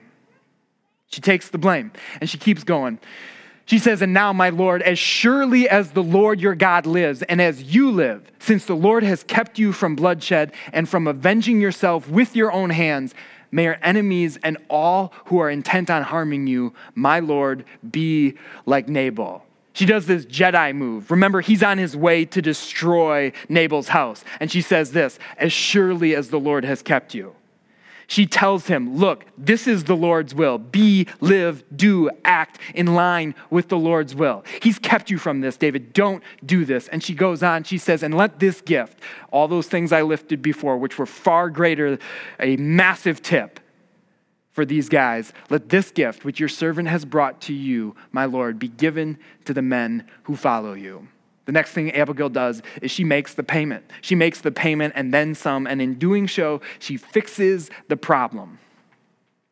She 1.08 1.22
takes 1.22 1.48
the 1.48 1.58
blame 1.58 1.92
and 2.20 2.28
she 2.28 2.36
keeps 2.36 2.64
going. 2.64 2.98
She 3.66 3.78
says, 3.78 4.02
And 4.02 4.12
now, 4.12 4.32
my 4.32 4.50
Lord, 4.50 4.82
as 4.82 4.98
surely 4.98 5.68
as 5.68 5.92
the 5.92 6.02
Lord 6.02 6.40
your 6.40 6.54
God 6.54 6.86
lives, 6.86 7.22
and 7.22 7.40
as 7.40 7.62
you 7.62 7.90
live, 7.90 8.30
since 8.38 8.66
the 8.66 8.76
Lord 8.76 9.02
has 9.04 9.22
kept 9.22 9.58
you 9.58 9.72
from 9.72 9.96
bloodshed 9.96 10.52
and 10.72 10.88
from 10.88 11.06
avenging 11.06 11.60
yourself 11.60 12.08
with 12.08 12.36
your 12.36 12.52
own 12.52 12.70
hands, 12.70 13.14
may 13.50 13.64
your 13.64 13.78
enemies 13.82 14.38
and 14.42 14.58
all 14.68 15.14
who 15.26 15.38
are 15.38 15.48
intent 15.48 15.88
on 15.88 16.02
harming 16.02 16.46
you, 16.46 16.74
my 16.94 17.20
Lord, 17.20 17.64
be 17.90 18.34
like 18.66 18.88
Nabal. 18.88 19.44
She 19.72 19.86
does 19.86 20.06
this 20.06 20.24
Jedi 20.26 20.74
move. 20.74 21.10
Remember, 21.10 21.40
he's 21.40 21.62
on 21.62 21.78
his 21.78 21.96
way 21.96 22.24
to 22.26 22.42
destroy 22.42 23.32
Nabal's 23.48 23.88
house. 23.88 24.24
And 24.38 24.50
she 24.50 24.60
says 24.60 24.92
this 24.92 25.18
As 25.36 25.52
surely 25.52 26.14
as 26.14 26.28
the 26.28 26.38
Lord 26.38 26.64
has 26.64 26.82
kept 26.82 27.14
you 27.14 27.34
she 28.06 28.26
tells 28.26 28.66
him, 28.66 28.96
Look, 28.96 29.24
this 29.36 29.66
is 29.66 29.84
the 29.84 29.96
Lord's 29.96 30.34
will. 30.34 30.58
Be, 30.58 31.06
live, 31.20 31.64
do, 31.74 32.10
act 32.24 32.58
in 32.74 32.94
line 32.94 33.34
with 33.50 33.68
the 33.68 33.78
Lord's 33.78 34.14
will. 34.14 34.44
He's 34.62 34.78
kept 34.78 35.10
you 35.10 35.18
from 35.18 35.40
this, 35.40 35.56
David. 35.56 35.92
Don't 35.92 36.22
do 36.44 36.64
this. 36.64 36.88
And 36.88 37.02
she 37.02 37.14
goes 37.14 37.42
on, 37.42 37.64
she 37.64 37.78
says, 37.78 38.02
And 38.02 38.16
let 38.16 38.38
this 38.38 38.60
gift, 38.60 39.00
all 39.30 39.48
those 39.48 39.66
things 39.66 39.92
I 39.92 40.02
lifted 40.02 40.42
before, 40.42 40.76
which 40.78 40.98
were 40.98 41.06
far 41.06 41.50
greater, 41.50 41.98
a 42.40 42.56
massive 42.56 43.22
tip 43.22 43.60
for 44.52 44.64
these 44.64 44.88
guys, 44.88 45.32
let 45.50 45.68
this 45.68 45.90
gift, 45.90 46.24
which 46.24 46.38
your 46.38 46.48
servant 46.48 46.88
has 46.88 47.04
brought 47.04 47.40
to 47.42 47.52
you, 47.52 47.96
my 48.12 48.24
Lord, 48.24 48.58
be 48.58 48.68
given 48.68 49.18
to 49.46 49.52
the 49.52 49.62
men 49.62 50.08
who 50.22 50.36
follow 50.36 50.74
you. 50.74 51.08
The 51.46 51.52
next 51.52 51.72
thing 51.72 51.90
Abigail 51.92 52.28
does 52.28 52.62
is 52.80 52.90
she 52.90 53.04
makes 53.04 53.34
the 53.34 53.42
payment. 53.42 53.84
She 54.00 54.14
makes 54.14 54.40
the 54.40 54.52
payment 54.52 54.94
and 54.96 55.12
then 55.12 55.34
some, 55.34 55.66
and 55.66 55.82
in 55.82 55.94
doing 55.94 56.26
so, 56.26 56.60
she 56.78 56.96
fixes 56.96 57.70
the 57.88 57.96
problem. 57.96 58.58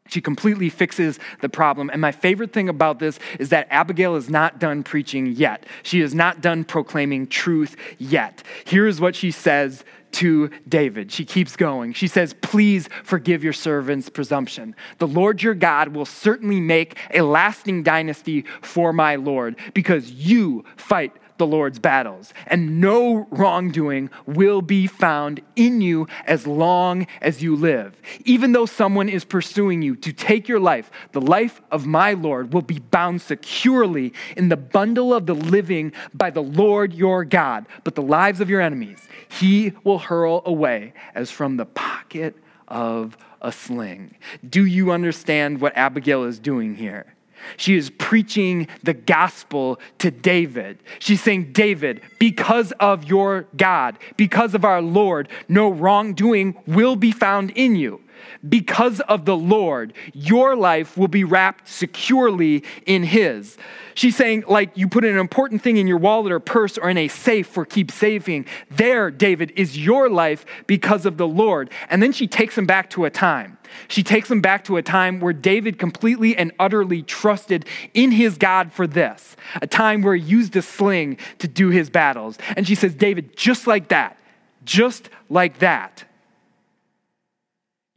She 0.09 0.21
completely 0.21 0.69
fixes 0.69 1.19
the 1.41 1.49
problem. 1.49 1.89
And 1.91 2.01
my 2.01 2.13
favorite 2.13 2.53
thing 2.53 2.69
about 2.69 2.99
this 2.99 3.19
is 3.39 3.49
that 3.49 3.67
Abigail 3.71 4.15
is 4.17 4.29
not 4.29 4.59
done 4.59 4.83
preaching 4.83 5.27
yet. 5.27 5.65
She 5.83 6.01
is 6.01 6.15
not 6.15 6.43
done 6.43 6.65
proclaiming 6.65 7.29
truth 7.29 7.77
yet. 7.99 8.43
Here's 8.67 9.01
what 9.01 9.17
she 9.17 9.31
says 9.31 9.85
to 10.13 10.51
David. 10.69 11.11
She 11.11 11.25
keeps 11.25 11.57
going. 11.57 11.95
She 11.95 12.09
says, 12.09 12.35
Please 12.43 12.89
forgive 13.03 13.43
your 13.43 13.55
servant's 13.55 14.11
presumption. 14.11 14.77
The 14.99 15.07
Lord 15.07 15.43
your 15.43 15.55
God 15.55 15.89
will 15.97 16.05
certainly 16.05 16.61
make 16.61 16.99
a 17.15 17.23
lasting 17.23 17.83
dynasty 17.83 18.45
for 18.61 18.93
my 18.93 19.17
Lord 19.17 19.57
because 19.73 20.11
you 20.11 20.65
fight 20.77 21.13
the 21.43 21.47
Lord's 21.49 21.81
battles, 21.81 22.33
and 22.47 22.81
no 22.81 23.27
wrongdoing 23.33 24.11
will 24.27 24.63
be 24.63 24.87
found 24.87 25.41
in 25.57 25.81
you 25.81 26.07
as 26.25 26.47
long 26.47 27.05
as 27.21 27.43
you 27.43 27.57
live. 27.57 28.01
Even 28.25 28.53
though 28.53 28.65
someone 28.65 29.09
is 29.09 29.25
pursuing 29.25 29.83
you 29.83 29.97
to 29.97 30.13
take 30.13 30.47
your 30.47 30.61
life, 30.61 30.89
the 31.11 31.21
life 31.21 31.61
of 31.73 31.85
my 31.85 32.13
Lord 32.13 32.53
will 32.53 32.63
be 32.63 32.79
bound 32.79 33.23
securely 33.23 34.13
in 34.37 34.51
the 34.51 34.57
bundle 34.57 35.13
of 35.13 35.27
the 35.27 35.35
living 35.35 35.91
by 36.15 36.31
the 36.31 36.45
Lord 36.45 36.95
your 36.95 37.25
God. 37.25 37.67
But 37.83 37.97
the 37.97 38.03
lives 38.03 38.41
of 38.41 38.49
your 38.49 38.61
enemies 38.61 39.09
he 39.29 39.73
will 39.83 39.99
hurl 39.99 40.43
away 40.47 40.93
as 41.13 41.33
from 41.33 41.57
the 41.57 41.67
pocket 41.67 42.37
of 42.69 43.17
a 43.41 43.51
sling. 43.51 44.15
Do 44.49 44.65
you 44.65 44.93
understand 44.93 45.61
what 45.61 45.77
Abigail 45.77 46.23
is 46.23 46.39
doing 46.39 46.77
here? 46.77 47.12
She 47.57 47.77
is 47.77 47.91
preaching 47.91 48.69
the 48.83 48.95
gospel 48.95 49.81
to 49.99 50.11
David. 50.11 50.79
She's 50.99 51.23
saying, 51.23 51.53
David, 51.53 52.01
because 52.19 52.73
of 52.81 53.05
your 53.05 53.47
God, 53.57 53.99
because 54.17 54.55
of 54.55 54.65
our 54.65 54.83
Lord, 54.83 55.29
no 55.49 55.71
wrongdoing 55.71 56.57
will 56.67 56.97
be 56.97 57.13
found 57.13 57.51
in 57.53 57.77
you. 57.77 58.01
Because 58.49 59.01
of 59.01 59.25
the 59.25 59.37
Lord, 59.37 59.93
your 60.13 60.57
life 60.57 60.97
will 60.97 61.09
be 61.09 61.23
wrapped 61.23 61.69
securely 61.69 62.65
in 62.87 63.05
His. 63.05 63.57
She's 63.95 64.17
saying, 64.17 64.45
like, 64.49 64.77
you 64.77 64.89
put 64.89 65.05
an 65.05 65.17
important 65.17 65.63
thing 65.63 65.77
in 65.77 65.87
your 65.87 65.99
wallet 65.99 66.33
or 66.33 66.41
purse 66.41 66.77
or 66.77 66.89
in 66.89 66.99
a 66.99 67.09
safe 67.09 67.47
for 67.47 67.65
keep 67.65 67.91
saving. 67.91 68.47
There, 68.71 69.11
David, 69.11 69.53
is 69.55 69.79
your 69.79 70.09
life 70.09 70.45
because 70.67 71.07
of 71.07 71.19
the 71.19 71.29
Lord. 71.29 71.71
And 71.89 72.03
then 72.03 72.13
she 72.13 72.27
takes 72.27 72.57
him 72.57 72.67
back 72.67 72.91
to 72.91 73.05
a 73.05 73.11
time. 73.11 73.59
She 73.89 74.03
takes 74.03 74.31
him 74.31 74.41
back 74.41 74.65
to 74.65 74.77
a 74.77 74.83
time 74.83 75.21
where 75.21 75.33
David 75.33 75.79
completely 75.79 76.37
and 76.37 76.53
utterly 76.59 77.03
trusted 77.03 77.67
in 77.95 78.11
his 78.11 78.39
God 78.39 78.73
for 78.73 78.87
this, 78.87 79.37
a 79.61 79.67
time 79.67 80.03
where 80.03 80.15
he 80.15 80.23
used 80.23 80.57
a 80.57 80.63
sling 80.63 81.17
to 81.39 81.49
do 81.49 81.69
his 81.69 81.91
battles. 81.91 82.39
And 82.57 82.67
she 82.67 82.75
says, 82.75 82.95
David, 82.95 83.37
just 83.37 83.67
like 83.67 83.89
that, 83.89 84.19
just 84.65 85.11
like 85.29 85.59
that 85.61 86.05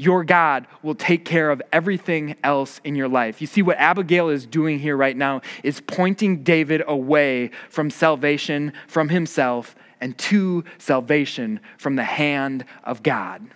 your 0.06 0.24
God 0.24 0.68
will 0.84 0.96
take 0.96 1.26
care 1.26 1.50
of 1.50 1.62
everything 1.74 2.36
else 2.44 2.80
in 2.84 2.96
your 2.96 3.08
life. 3.08 3.42
You 3.42 3.48
see, 3.48 3.64
what 3.64 3.78
Abigail 3.78 4.30
is 4.30 4.46
doing 4.46 4.80
here 4.80 4.96
right 4.96 5.18
now 5.18 5.42
is 5.64 5.82
pointing 5.82 6.44
David 6.44 6.84
away 6.88 7.50
from 7.70 7.90
salvation 7.90 8.72
from 8.88 9.10
himself 9.10 9.76
and 10.00 10.18
to 10.20 10.64
salvation 10.78 11.60
from 11.78 11.96
the 11.96 12.04
hand 12.04 12.64
of 12.84 13.02
God. 13.02 13.48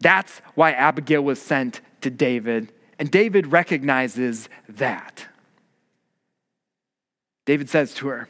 That's 0.00 0.40
why 0.54 0.72
Abigail 0.72 1.22
was 1.22 1.40
sent 1.40 1.80
to 2.00 2.10
David, 2.10 2.72
and 2.98 3.10
David 3.10 3.48
recognizes 3.48 4.48
that. 4.68 5.26
David 7.44 7.68
says 7.68 7.94
to 7.94 8.08
her, 8.08 8.28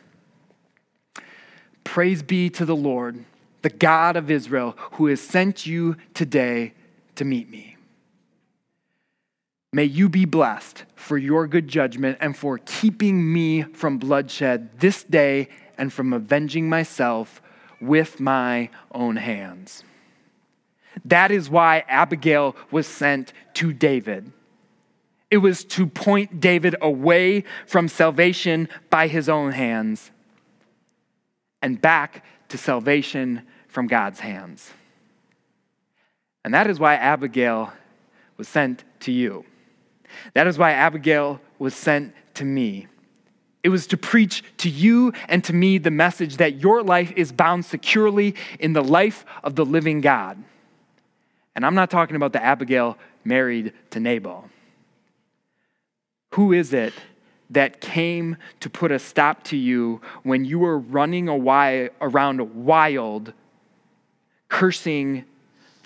Praise 1.84 2.22
be 2.22 2.50
to 2.50 2.64
the 2.64 2.76
Lord, 2.76 3.24
the 3.62 3.70
God 3.70 4.16
of 4.16 4.30
Israel, 4.30 4.76
who 4.92 5.06
has 5.06 5.20
sent 5.20 5.66
you 5.66 5.96
today 6.14 6.74
to 7.16 7.24
meet 7.24 7.50
me. 7.50 7.76
May 9.72 9.84
you 9.84 10.08
be 10.08 10.24
blessed 10.24 10.84
for 10.94 11.18
your 11.18 11.46
good 11.46 11.68
judgment 11.68 12.18
and 12.20 12.36
for 12.36 12.58
keeping 12.58 13.32
me 13.32 13.62
from 13.62 13.98
bloodshed 13.98 14.80
this 14.80 15.04
day 15.04 15.48
and 15.76 15.92
from 15.92 16.12
avenging 16.12 16.68
myself 16.68 17.42
with 17.80 18.20
my 18.20 18.70
own 18.92 19.16
hands. 19.16 19.84
That 21.04 21.30
is 21.30 21.50
why 21.50 21.84
Abigail 21.88 22.56
was 22.70 22.86
sent 22.86 23.32
to 23.54 23.72
David. 23.72 24.32
It 25.30 25.38
was 25.38 25.64
to 25.64 25.86
point 25.86 26.40
David 26.40 26.76
away 26.80 27.44
from 27.66 27.88
salvation 27.88 28.68
by 28.88 29.08
his 29.08 29.28
own 29.28 29.52
hands 29.52 30.10
and 31.60 31.80
back 31.80 32.24
to 32.48 32.56
salvation 32.56 33.42
from 33.68 33.88
God's 33.88 34.20
hands. 34.20 34.70
And 36.46 36.54
that 36.54 36.70
is 36.70 36.78
why 36.78 36.94
Abigail 36.94 37.72
was 38.36 38.46
sent 38.46 38.84
to 39.00 39.10
you. 39.10 39.44
That 40.34 40.46
is 40.46 40.56
why 40.56 40.70
Abigail 40.70 41.40
was 41.58 41.74
sent 41.74 42.14
to 42.34 42.44
me. 42.44 42.86
It 43.64 43.70
was 43.70 43.88
to 43.88 43.96
preach 43.96 44.44
to 44.58 44.70
you 44.70 45.12
and 45.28 45.42
to 45.42 45.52
me 45.52 45.78
the 45.78 45.90
message 45.90 46.36
that 46.36 46.60
your 46.60 46.84
life 46.84 47.12
is 47.16 47.32
bound 47.32 47.64
securely 47.64 48.36
in 48.60 48.74
the 48.74 48.84
life 48.84 49.24
of 49.42 49.56
the 49.56 49.64
living 49.64 50.00
God. 50.00 50.40
And 51.56 51.66
I'm 51.66 51.74
not 51.74 51.90
talking 51.90 52.14
about 52.14 52.32
the 52.32 52.44
Abigail 52.44 52.96
married 53.24 53.72
to 53.90 53.98
Nabal. 53.98 54.48
Who 56.34 56.52
is 56.52 56.72
it 56.72 56.94
that 57.50 57.80
came 57.80 58.36
to 58.60 58.70
put 58.70 58.92
a 58.92 59.00
stop 59.00 59.42
to 59.44 59.56
you 59.56 60.00
when 60.22 60.44
you 60.44 60.60
were 60.60 60.78
running 60.78 61.28
around 61.28 62.64
wild, 62.64 63.32
cursing 64.48 65.24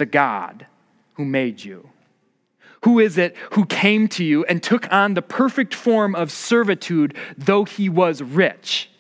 the 0.00 0.06
God 0.06 0.66
who 1.14 1.24
made 1.24 1.62
you? 1.62 1.90
Who 2.84 2.98
is 2.98 3.18
it 3.18 3.36
who 3.52 3.66
came 3.66 4.08
to 4.08 4.24
you 4.24 4.44
and 4.46 4.62
took 4.62 4.90
on 4.90 5.12
the 5.12 5.22
perfect 5.22 5.74
form 5.74 6.14
of 6.14 6.32
servitude, 6.32 7.14
though 7.36 7.66
he 7.66 7.90
was 7.90 8.22
rich? 8.22 8.90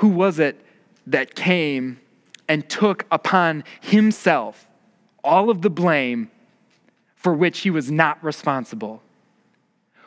Who 0.00 0.08
was 0.08 0.38
it 0.38 0.64
that 1.08 1.34
came 1.34 2.00
and 2.48 2.68
took 2.68 3.04
upon 3.10 3.64
himself 3.80 4.68
all 5.24 5.50
of 5.50 5.62
the 5.62 5.70
blame 5.70 6.30
for 7.16 7.34
which 7.34 7.60
he 7.60 7.70
was 7.70 7.90
not 7.90 8.22
responsible? 8.22 9.02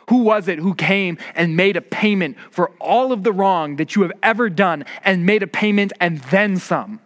Who 0.08 0.20
was 0.24 0.48
it 0.48 0.60
who 0.60 0.74
came 0.74 1.18
and 1.36 1.58
made 1.58 1.76
a 1.76 1.82
payment 1.82 2.38
for 2.50 2.72
all 2.80 3.12
of 3.12 3.24
the 3.24 3.34
wrong 3.34 3.76
that 3.76 3.98
you 3.98 4.04
have 4.04 4.14
ever 4.24 4.50
done 4.50 4.86
and 5.04 5.26
made 5.26 5.44
a 5.44 5.48
payment 5.48 5.92
and 6.00 6.20
then 6.32 6.56
some? 6.58 7.02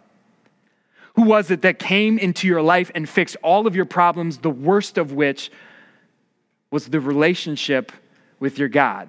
Who 1.14 1.22
was 1.22 1.50
it 1.50 1.62
that 1.62 1.78
came 1.78 2.18
into 2.18 2.46
your 2.48 2.62
life 2.62 2.90
and 2.94 3.08
fixed 3.08 3.36
all 3.42 3.66
of 3.66 3.76
your 3.76 3.84
problems, 3.84 4.38
the 4.38 4.50
worst 4.50 4.98
of 4.98 5.12
which 5.12 5.50
was 6.70 6.86
the 6.88 7.00
relationship 7.00 7.92
with 8.40 8.58
your 8.58 8.68
God? 8.68 9.08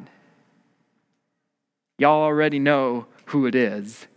Y'all 1.98 2.22
already 2.22 2.60
know 2.60 3.08
who 3.26 3.48
it 3.48 3.56
is. 3.56 4.08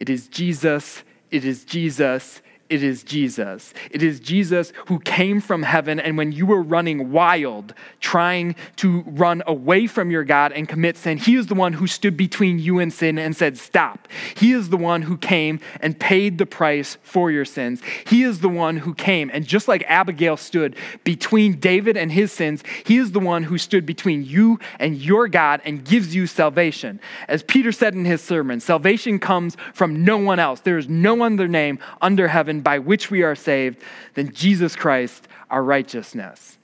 It 0.00 0.08
is 0.08 0.28
Jesus, 0.28 1.02
it 1.30 1.44
is 1.44 1.64
Jesus, 1.64 2.40
it 2.68 2.82
is 2.82 3.02
Jesus. 3.02 3.72
It 3.90 4.02
is 4.02 4.18
Jesus 4.18 4.72
who 4.86 4.98
came 4.98 5.40
from 5.40 5.62
heaven, 5.62 6.00
and 6.00 6.16
when 6.16 6.32
you 6.32 6.46
were 6.46 6.62
running 6.62 7.12
wild, 7.12 7.74
trying 8.00 8.56
to 8.76 9.02
run 9.06 9.42
away 9.46 9.86
from 9.86 10.10
your 10.10 10.24
God 10.24 10.52
and 10.52 10.68
commit 10.68 10.96
sin, 10.96 11.18
He 11.18 11.36
is 11.36 11.46
the 11.46 11.54
one 11.54 11.74
who 11.74 11.86
stood 11.86 12.16
between 12.16 12.58
you 12.58 12.78
and 12.78 12.92
sin 12.92 13.18
and 13.18 13.36
said, 13.36 13.56
Stop. 13.56 14.08
He 14.34 14.52
is 14.52 14.70
the 14.70 14.76
one 14.76 15.02
who 15.02 15.16
came 15.16 15.60
and 15.80 15.98
paid 15.98 16.38
the 16.38 16.46
price 16.46 16.98
for 17.02 17.30
your 17.30 17.44
sins. 17.44 17.80
He 18.06 18.22
is 18.22 18.40
the 18.40 18.48
one 18.48 18.78
who 18.78 18.94
came, 18.94 19.30
and 19.32 19.46
just 19.46 19.68
like 19.68 19.84
Abigail 19.86 20.36
stood 20.36 20.76
between 21.04 21.60
David 21.60 21.96
and 21.96 22.10
his 22.10 22.32
sins, 22.32 22.64
He 22.84 22.98
is 22.98 23.12
the 23.12 23.20
one 23.20 23.44
who 23.44 23.58
stood 23.58 23.86
between 23.86 24.24
you 24.24 24.58
and 24.80 24.96
your 24.96 25.28
God 25.28 25.60
and 25.64 25.84
gives 25.84 26.14
you 26.14 26.26
salvation. 26.26 27.00
As 27.28 27.42
Peter 27.42 27.70
said 27.70 27.94
in 27.94 28.04
his 28.04 28.22
sermon, 28.22 28.60
salvation 28.60 29.18
comes 29.18 29.56
from 29.72 30.04
no 30.04 30.16
one 30.16 30.38
else. 30.38 30.60
There 30.60 30.78
is 30.78 30.88
no 30.88 31.22
other 31.22 31.48
name 31.48 31.78
under 32.00 32.28
heaven 32.28 32.55
by 32.60 32.78
which 32.78 33.10
we 33.10 33.22
are 33.22 33.34
saved 33.34 33.80
than 34.14 34.32
Jesus 34.32 34.76
Christ, 34.76 35.28
our 35.50 35.62
righteousness. 35.62 36.58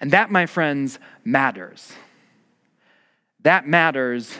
And 0.00 0.10
that, 0.12 0.30
my 0.30 0.46
friends, 0.46 0.98
matters. 1.24 1.92
That 3.42 3.66
matters 3.66 4.34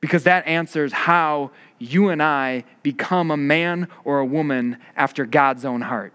because 0.00 0.24
that 0.24 0.46
answers 0.46 0.92
how 0.92 1.50
you 1.78 2.10
and 2.10 2.22
I 2.22 2.64
become 2.82 3.30
a 3.30 3.36
man 3.36 3.88
or 4.04 4.18
a 4.18 4.26
woman 4.26 4.78
after 4.96 5.24
God's 5.24 5.64
own 5.64 5.80
heart. 5.80 6.12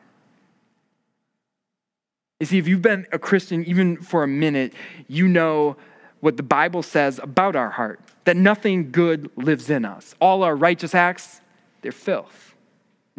You 2.40 2.46
see, 2.46 2.58
if 2.58 2.68
you've 2.68 2.82
been 2.82 3.06
a 3.12 3.20
Christian 3.20 3.66
even 3.66 3.98
for 3.98 4.24
a 4.24 4.28
minute, 4.28 4.74
you 5.08 5.28
know 5.28 5.76
what 6.22 6.38
the 6.38 6.44
Bible 6.44 6.84
says 6.84 7.20
about 7.22 7.56
our 7.56 7.70
heart 7.70 8.00
that 8.26 8.38
nothing 8.38 8.92
good 8.92 9.30
lives 9.36 9.70
in 9.70 9.86
us. 9.86 10.14
All 10.22 10.44
our 10.44 10.56
righteous 10.56 10.94
acts, 10.94 11.42
they're 11.82 11.92
filth. 11.92 12.49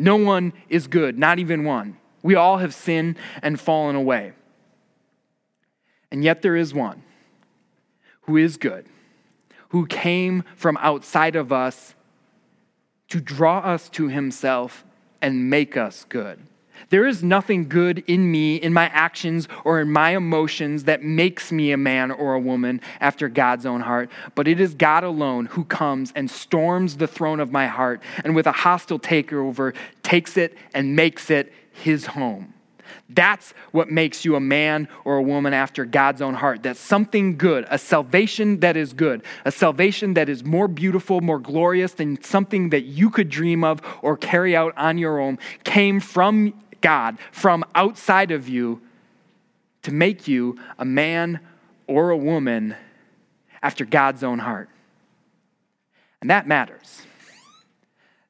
No 0.00 0.16
one 0.16 0.54
is 0.70 0.86
good, 0.86 1.18
not 1.18 1.38
even 1.38 1.62
one. 1.62 1.98
We 2.22 2.34
all 2.34 2.56
have 2.56 2.72
sinned 2.72 3.18
and 3.42 3.60
fallen 3.60 3.96
away. 3.96 4.32
And 6.10 6.24
yet 6.24 6.40
there 6.40 6.56
is 6.56 6.72
one 6.72 7.02
who 8.22 8.38
is 8.38 8.56
good, 8.56 8.86
who 9.68 9.86
came 9.86 10.42
from 10.56 10.78
outside 10.78 11.36
of 11.36 11.52
us 11.52 11.94
to 13.08 13.20
draw 13.20 13.58
us 13.58 13.90
to 13.90 14.08
himself 14.08 14.86
and 15.20 15.50
make 15.50 15.76
us 15.76 16.06
good. 16.08 16.40
There 16.88 17.06
is 17.06 17.22
nothing 17.22 17.68
good 17.68 18.02
in 18.06 18.30
me, 18.30 18.56
in 18.56 18.72
my 18.72 18.86
actions, 18.86 19.46
or 19.64 19.80
in 19.80 19.90
my 19.90 20.16
emotions 20.16 20.84
that 20.84 21.02
makes 21.02 21.52
me 21.52 21.72
a 21.72 21.76
man 21.76 22.10
or 22.10 22.34
a 22.34 22.40
woman 22.40 22.80
after 23.00 23.28
God's 23.28 23.66
own 23.66 23.82
heart, 23.82 24.10
but 24.34 24.48
it 24.48 24.60
is 24.60 24.74
God 24.74 25.04
alone 25.04 25.46
who 25.46 25.64
comes 25.64 26.12
and 26.16 26.30
storms 26.30 26.96
the 26.96 27.06
throne 27.06 27.40
of 27.40 27.52
my 27.52 27.66
heart 27.66 28.02
and 28.24 28.34
with 28.34 28.46
a 28.46 28.52
hostile 28.52 28.98
takeover 28.98 29.74
takes 30.02 30.36
it 30.36 30.56
and 30.74 30.96
makes 30.96 31.30
it 31.30 31.52
his 31.72 32.06
home. 32.06 32.54
That's 33.08 33.54
what 33.72 33.90
makes 33.90 34.24
you 34.24 34.36
a 34.36 34.40
man 34.40 34.88
or 35.04 35.16
a 35.16 35.22
woman 35.22 35.52
after 35.52 35.84
God's 35.84 36.22
own 36.22 36.34
heart. 36.34 36.62
That's 36.62 36.80
something 36.80 37.36
good, 37.36 37.66
a 37.68 37.78
salvation 37.78 38.60
that 38.60 38.76
is 38.76 38.92
good, 38.92 39.22
a 39.44 39.52
salvation 39.52 40.14
that 40.14 40.28
is 40.28 40.44
more 40.44 40.68
beautiful, 40.68 41.20
more 41.20 41.38
glorious 41.38 41.92
than 41.92 42.22
something 42.22 42.70
that 42.70 42.82
you 42.82 43.10
could 43.10 43.28
dream 43.28 43.64
of 43.64 43.80
or 44.02 44.16
carry 44.16 44.54
out 44.54 44.74
on 44.76 44.98
your 44.98 45.18
own, 45.18 45.38
came 45.64 46.00
from 46.00 46.54
God 46.80 47.18
from 47.32 47.64
outside 47.74 48.30
of 48.30 48.48
you 48.48 48.80
to 49.82 49.92
make 49.92 50.28
you 50.28 50.58
a 50.78 50.84
man 50.84 51.40
or 51.86 52.10
a 52.10 52.16
woman 52.16 52.76
after 53.62 53.84
God's 53.84 54.22
own 54.22 54.38
heart. 54.38 54.68
And 56.20 56.30
that 56.30 56.46
matters. 56.46 57.02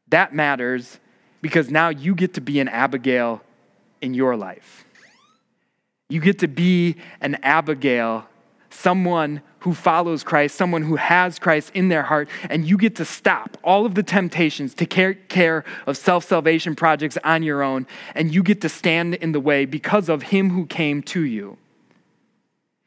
That 0.08 0.34
matters 0.34 0.98
because 1.42 1.70
now 1.70 1.88
you 1.88 2.14
get 2.14 2.34
to 2.34 2.40
be 2.40 2.60
an 2.60 2.68
Abigail 2.68 3.42
in 4.00 4.14
your 4.14 4.36
life. 4.36 4.84
You 6.08 6.20
get 6.20 6.40
to 6.40 6.48
be 6.48 6.96
an 7.20 7.36
Abigail, 7.42 8.26
someone 8.70 9.42
who 9.60 9.74
follows 9.74 10.22
Christ, 10.22 10.54
someone 10.56 10.82
who 10.82 10.96
has 10.96 11.38
Christ 11.38 11.70
in 11.74 11.88
their 11.88 12.02
heart, 12.02 12.28
and 12.48 12.66
you 12.66 12.78
get 12.78 12.96
to 12.96 13.04
stop 13.04 13.58
all 13.62 13.84
of 13.84 13.94
the 13.94 14.02
temptations 14.02 14.74
to 14.74 14.86
care, 14.86 15.14
care 15.14 15.64
of 15.86 15.96
self 15.96 16.24
salvation 16.24 16.74
projects 16.74 17.18
on 17.22 17.42
your 17.42 17.62
own, 17.62 17.86
and 18.14 18.34
you 18.34 18.42
get 18.42 18.60
to 18.62 18.68
stand 18.68 19.14
in 19.16 19.32
the 19.32 19.40
way 19.40 19.66
because 19.66 20.08
of 20.08 20.22
Him 20.22 20.50
who 20.50 20.66
came 20.66 21.02
to 21.04 21.22
you. 21.24 21.58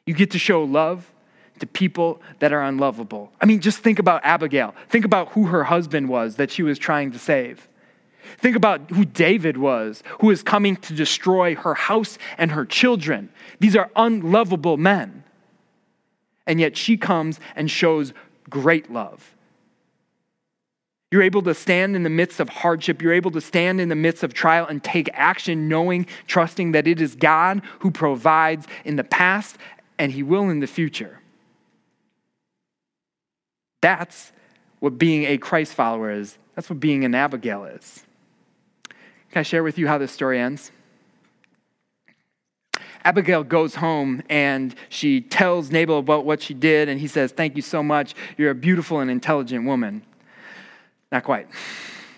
You 0.06 0.14
get 0.14 0.32
to 0.32 0.40
show 0.40 0.64
love 0.64 1.12
to 1.60 1.68
people 1.68 2.22
that 2.40 2.52
are 2.52 2.64
unlovable. 2.64 3.32
I 3.40 3.46
mean, 3.46 3.62
just 3.62 3.80
think 3.80 4.00
about 4.00 4.22
Abigail. 4.26 4.74
Think 4.90 5.06
about 5.06 5.30
who 5.30 5.46
her 5.46 5.64
husband 5.64 6.10
was 6.10 6.36
that 6.38 6.52
she 6.52 6.64
was 6.64 6.80
trying 6.80 7.12
to 7.12 7.20
save. 7.20 7.68
Think 8.40 8.56
about 8.56 8.90
who 8.90 9.06
David 9.06 9.58
was, 9.58 10.02
who 10.20 10.32
is 10.32 10.42
coming 10.42 10.76
to 10.78 10.94
destroy 10.94 11.56
her 11.56 11.76
house 11.76 12.18
and 12.38 12.52
her 12.52 12.66
children. 12.66 13.30
These 13.60 13.76
are 13.76 13.92
unlovable 13.96 14.78
men. 14.78 15.24
And 16.46 16.60
yet 16.60 16.76
she 16.76 16.98
comes 16.98 17.40
and 17.56 17.70
shows 17.70 18.14
great 18.50 18.92
love. 18.92 19.36
You're 21.12 21.22
able 21.22 21.44
to 21.44 21.54
stand 21.54 21.96
in 21.96 22.02
the 22.02 22.10
midst 22.10 22.40
of 22.40 22.50
hardship. 22.50 23.02
You're 23.02 23.14
able 23.14 23.30
to 23.32 23.42
stand 23.42 23.80
in 23.80 23.90
the 23.90 23.96
midst 23.96 24.24
of 24.24 24.34
trial 24.34 24.66
and 24.66 24.84
take 24.84 25.10
action, 25.14 25.70
knowing, 25.70 26.08
trusting 26.26 26.72
that 26.72 26.88
it 26.88 27.00
is 27.00 27.16
God 27.16 27.62
who 27.80 27.92
provides 27.92 28.66
in 28.84 28.96
the 28.96 29.04
past 29.04 29.58
and 30.00 30.12
He 30.12 30.24
will 30.24 30.50
in 30.50 30.60
the 30.60 30.66
future. 30.66 31.20
That's 33.82 34.32
what 34.80 34.98
being 34.98 35.26
a 35.26 35.38
Christ 35.38 35.76
follower 35.76 36.10
is. 36.10 36.38
That's 36.56 36.70
what 36.70 36.80
being 36.80 37.06
an 37.06 37.14
Abigail 37.14 37.66
is. 37.66 38.04
Can 39.32 39.40
I 39.40 39.44
share 39.44 39.64
with 39.64 39.78
you 39.78 39.88
how 39.88 40.00
this 40.00 40.12
story 40.12 40.40
ends? 40.40 40.72
Abigail 43.06 43.44
goes 43.44 43.76
home 43.76 44.24
and 44.30 44.76
she 44.90 45.22
tells 45.22 45.72
Nabal 45.72 46.00
about 46.00 46.26
what 46.26 46.42
she 46.42 46.54
did, 46.54 46.90
and 46.90 47.00
he 47.00 47.08
says, 47.08 47.32
Thank 47.32 47.56
you 47.56 47.62
so 47.62 47.84
much. 47.84 48.14
You're 48.38 48.52
a 48.52 48.56
beautiful 48.56 49.00
and 49.00 49.12
intelligent 49.12 49.66
woman. 49.66 50.04
Not 51.12 51.24
quite. 51.24 51.48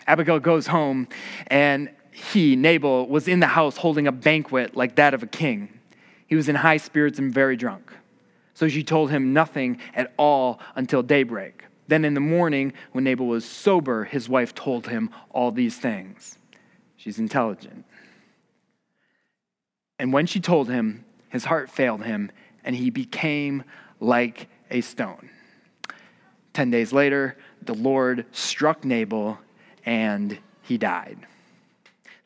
Abigail 0.07 0.39
goes 0.39 0.67
home, 0.67 1.07
and 1.47 1.89
he, 2.11 2.55
Nabal, 2.55 3.07
was 3.07 3.27
in 3.27 3.39
the 3.39 3.47
house 3.47 3.77
holding 3.77 4.07
a 4.07 4.11
banquet 4.11 4.75
like 4.75 4.95
that 4.95 5.13
of 5.13 5.23
a 5.23 5.27
king. 5.27 5.79
He 6.27 6.35
was 6.35 6.47
in 6.47 6.55
high 6.55 6.77
spirits 6.77 7.19
and 7.19 7.33
very 7.33 7.55
drunk. 7.55 7.91
So 8.53 8.67
she 8.69 8.83
told 8.83 9.11
him 9.11 9.33
nothing 9.33 9.79
at 9.93 10.13
all 10.17 10.59
until 10.75 11.03
daybreak. 11.03 11.65
Then 11.87 12.05
in 12.05 12.13
the 12.13 12.19
morning, 12.19 12.73
when 12.93 13.03
Nabal 13.03 13.27
was 13.27 13.45
sober, 13.45 14.05
his 14.05 14.29
wife 14.29 14.55
told 14.55 14.87
him 14.87 15.09
all 15.29 15.51
these 15.51 15.77
things. 15.77 16.37
She's 16.95 17.19
intelligent. 17.19 17.85
And 19.99 20.11
when 20.11 20.25
she 20.25 20.39
told 20.39 20.69
him, 20.69 21.05
his 21.29 21.45
heart 21.45 21.69
failed 21.69 22.03
him, 22.03 22.31
and 22.63 22.75
he 22.75 22.89
became 22.89 23.63
like 23.99 24.47
a 24.71 24.81
stone. 24.81 25.29
Ten 26.53 26.69
days 26.69 26.93
later, 26.93 27.37
the 27.61 27.73
Lord 27.73 28.25
struck 28.31 28.83
Nabal, 28.85 29.37
and 29.85 30.37
he 30.61 30.77
died. 30.77 31.17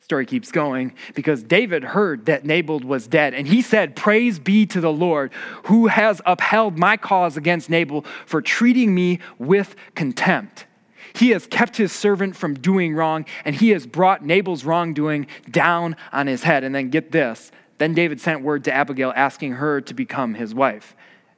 Story 0.00 0.26
keeps 0.26 0.50
going 0.50 0.94
because 1.14 1.42
David 1.42 1.84
heard 1.84 2.26
that 2.26 2.44
Nabal 2.44 2.80
was 2.80 3.06
dead, 3.06 3.32
and 3.34 3.46
he 3.46 3.62
said, 3.62 3.94
Praise 3.94 4.40
be 4.40 4.66
to 4.66 4.80
the 4.80 4.92
Lord 4.92 5.32
who 5.64 5.86
has 5.86 6.20
upheld 6.26 6.78
my 6.78 6.96
cause 6.96 7.36
against 7.36 7.70
Nabal 7.70 8.04
for 8.26 8.42
treating 8.42 8.94
me 8.94 9.20
with 9.38 9.76
contempt. 9.94 10.66
He 11.14 11.30
has 11.30 11.46
kept 11.46 11.76
his 11.76 11.92
servant 11.92 12.36
from 12.36 12.54
doing 12.54 12.94
wrong, 12.94 13.26
and 13.44 13.54
he 13.54 13.70
has 13.70 13.86
brought 13.86 14.24
Nabal's 14.24 14.64
wrongdoing 14.64 15.26
down 15.50 15.96
on 16.12 16.26
his 16.26 16.42
head. 16.42 16.64
And 16.64 16.74
then 16.74 16.90
get 16.90 17.12
this 17.12 17.50
then 17.80 17.94
David 17.94 18.20
sent 18.20 18.42
word 18.42 18.64
to 18.64 18.72
Abigail 18.72 19.10
asking 19.16 19.52
her 19.52 19.80
to 19.80 19.94
become 19.94 20.34
his 20.34 20.54
wife. 20.54 20.94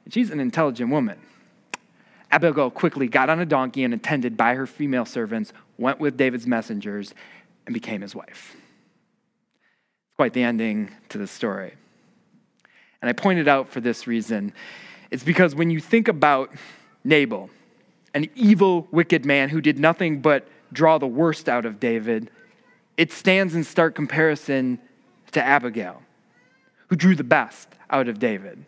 She's 0.09 0.29
an 0.29 0.41
intelligent 0.41 0.91
woman. 0.91 1.17
Abigail 2.31 2.69
quickly 2.69 3.07
got 3.07 3.29
on 3.29 3.39
a 3.39 3.45
donkey 3.45 3.85
and, 3.85 3.93
attended 3.93 4.35
by 4.35 4.55
her 4.55 4.67
female 4.67 5.05
servants, 5.05 5.53
went 5.77 6.01
with 6.01 6.17
David's 6.17 6.45
messengers, 6.45 7.13
and 7.65 7.73
became 7.73 8.01
his 8.01 8.13
wife. 8.13 8.57
It's 8.57 10.15
quite 10.17 10.33
the 10.33 10.43
ending 10.43 10.91
to 11.07 11.17
the 11.17 11.27
story. 11.27 11.75
And 13.01 13.07
I 13.07 13.13
pointed 13.13 13.47
out 13.47 13.69
for 13.69 13.79
this 13.79 14.05
reason. 14.05 14.51
It's 15.11 15.23
because 15.23 15.55
when 15.55 15.69
you 15.69 15.79
think 15.79 16.09
about 16.09 16.51
Nabal, 17.05 17.49
an 18.13 18.29
evil, 18.35 18.87
wicked 18.91 19.25
man 19.25 19.49
who 19.49 19.61
did 19.61 19.79
nothing 19.79 20.21
but 20.21 20.47
draw 20.71 20.97
the 20.97 21.07
worst 21.07 21.49
out 21.49 21.65
of 21.65 21.79
David, 21.79 22.29
it 22.97 23.11
stands 23.11 23.55
in 23.55 23.63
stark 23.63 23.95
comparison 23.95 24.79
to 25.31 25.43
Abigail 25.43 26.01
who 26.87 26.95
drew 26.95 27.15
the 27.15 27.23
best 27.23 27.69
out 27.89 28.07
of 28.07 28.19
David. 28.19 28.65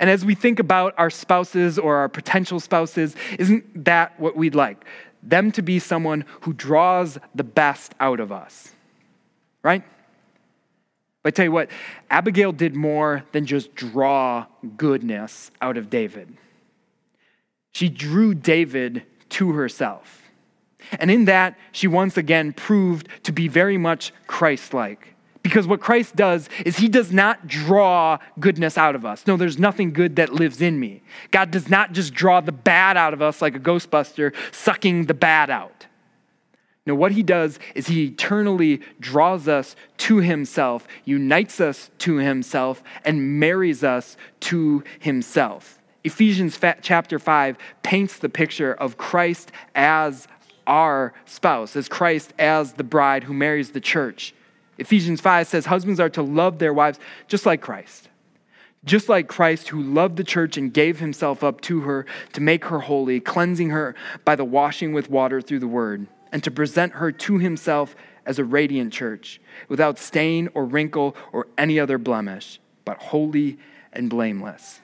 And 0.00 0.08
as 0.08 0.24
we 0.24 0.34
think 0.34 0.58
about 0.58 0.94
our 0.96 1.10
spouses 1.10 1.78
or 1.78 1.96
our 1.96 2.08
potential 2.08 2.60
spouses, 2.60 3.16
isn't 3.38 3.84
that 3.84 4.18
what 4.18 4.36
we'd 4.36 4.54
like? 4.54 4.84
Them 5.22 5.50
to 5.52 5.62
be 5.62 5.78
someone 5.78 6.24
who 6.42 6.52
draws 6.52 7.18
the 7.34 7.44
best 7.44 7.94
out 7.98 8.20
of 8.20 8.30
us, 8.30 8.72
right? 9.62 9.82
But 11.22 11.28
I 11.28 11.30
tell 11.32 11.44
you 11.44 11.52
what, 11.52 11.70
Abigail 12.10 12.52
did 12.52 12.76
more 12.76 13.24
than 13.32 13.44
just 13.44 13.74
draw 13.74 14.46
goodness 14.76 15.50
out 15.60 15.76
of 15.76 15.90
David. 15.90 16.36
She 17.72 17.88
drew 17.88 18.34
David 18.34 19.04
to 19.30 19.52
herself. 19.52 20.22
And 20.98 21.10
in 21.10 21.26
that, 21.26 21.58
she 21.72 21.86
once 21.86 22.16
again 22.16 22.52
proved 22.52 23.08
to 23.24 23.32
be 23.32 23.48
very 23.48 23.76
much 23.76 24.12
Christ 24.26 24.72
like. 24.72 25.14
Because 25.42 25.66
what 25.66 25.80
Christ 25.80 26.16
does 26.16 26.48
is 26.64 26.76
he 26.76 26.88
does 26.88 27.12
not 27.12 27.46
draw 27.46 28.18
goodness 28.38 28.76
out 28.76 28.94
of 28.94 29.06
us. 29.06 29.26
No, 29.26 29.36
there's 29.36 29.58
nothing 29.58 29.92
good 29.92 30.16
that 30.16 30.32
lives 30.32 30.60
in 30.60 30.78
me. 30.78 31.02
God 31.30 31.50
does 31.50 31.68
not 31.68 31.92
just 31.92 32.12
draw 32.12 32.40
the 32.40 32.52
bad 32.52 32.96
out 32.96 33.14
of 33.14 33.22
us 33.22 33.40
like 33.40 33.54
a 33.54 33.60
ghostbuster 33.60 34.34
sucking 34.52 35.06
the 35.06 35.14
bad 35.14 35.48
out. 35.48 35.86
No, 36.84 36.94
what 36.94 37.12
he 37.12 37.22
does 37.22 37.58
is 37.74 37.86
he 37.86 38.04
eternally 38.06 38.80
draws 38.98 39.46
us 39.46 39.76
to 39.98 40.18
himself, 40.18 40.86
unites 41.04 41.60
us 41.60 41.90
to 41.98 42.16
himself, 42.16 42.82
and 43.04 43.38
marries 43.38 43.84
us 43.84 44.16
to 44.40 44.82
himself. 44.98 45.77
Ephesians 46.04 46.58
chapter 46.82 47.18
5 47.18 47.58
paints 47.82 48.18
the 48.18 48.28
picture 48.28 48.74
of 48.74 48.96
Christ 48.96 49.52
as 49.74 50.28
our 50.66 51.12
spouse, 51.26 51.76
as 51.76 51.88
Christ 51.88 52.32
as 52.38 52.74
the 52.74 52.84
bride 52.84 53.24
who 53.24 53.34
marries 53.34 53.70
the 53.70 53.80
church. 53.80 54.34
Ephesians 54.78 55.20
5 55.20 55.46
says 55.46 55.66
husbands 55.66 55.98
are 55.98 56.10
to 56.10 56.22
love 56.22 56.58
their 56.58 56.72
wives 56.72 57.00
just 57.26 57.46
like 57.46 57.60
Christ. 57.60 58.08
Just 58.84 59.08
like 59.08 59.26
Christ, 59.26 59.68
who 59.68 59.82
loved 59.82 60.16
the 60.16 60.24
church 60.24 60.56
and 60.56 60.72
gave 60.72 61.00
himself 61.00 61.42
up 61.42 61.60
to 61.62 61.80
her 61.80 62.06
to 62.32 62.40
make 62.40 62.66
her 62.66 62.78
holy, 62.78 63.18
cleansing 63.18 63.70
her 63.70 63.96
by 64.24 64.36
the 64.36 64.44
washing 64.44 64.92
with 64.92 65.10
water 65.10 65.40
through 65.40 65.58
the 65.58 65.66
word, 65.66 66.06
and 66.30 66.44
to 66.44 66.50
present 66.50 66.92
her 66.92 67.10
to 67.10 67.38
himself 67.38 67.96
as 68.24 68.38
a 68.38 68.44
radiant 68.44 68.92
church, 68.92 69.40
without 69.68 69.98
stain 69.98 70.48
or 70.54 70.64
wrinkle 70.64 71.16
or 71.32 71.48
any 71.58 71.80
other 71.80 71.98
blemish, 71.98 72.60
but 72.84 72.98
holy 72.98 73.58
and 73.92 74.08
blameless. 74.08 74.80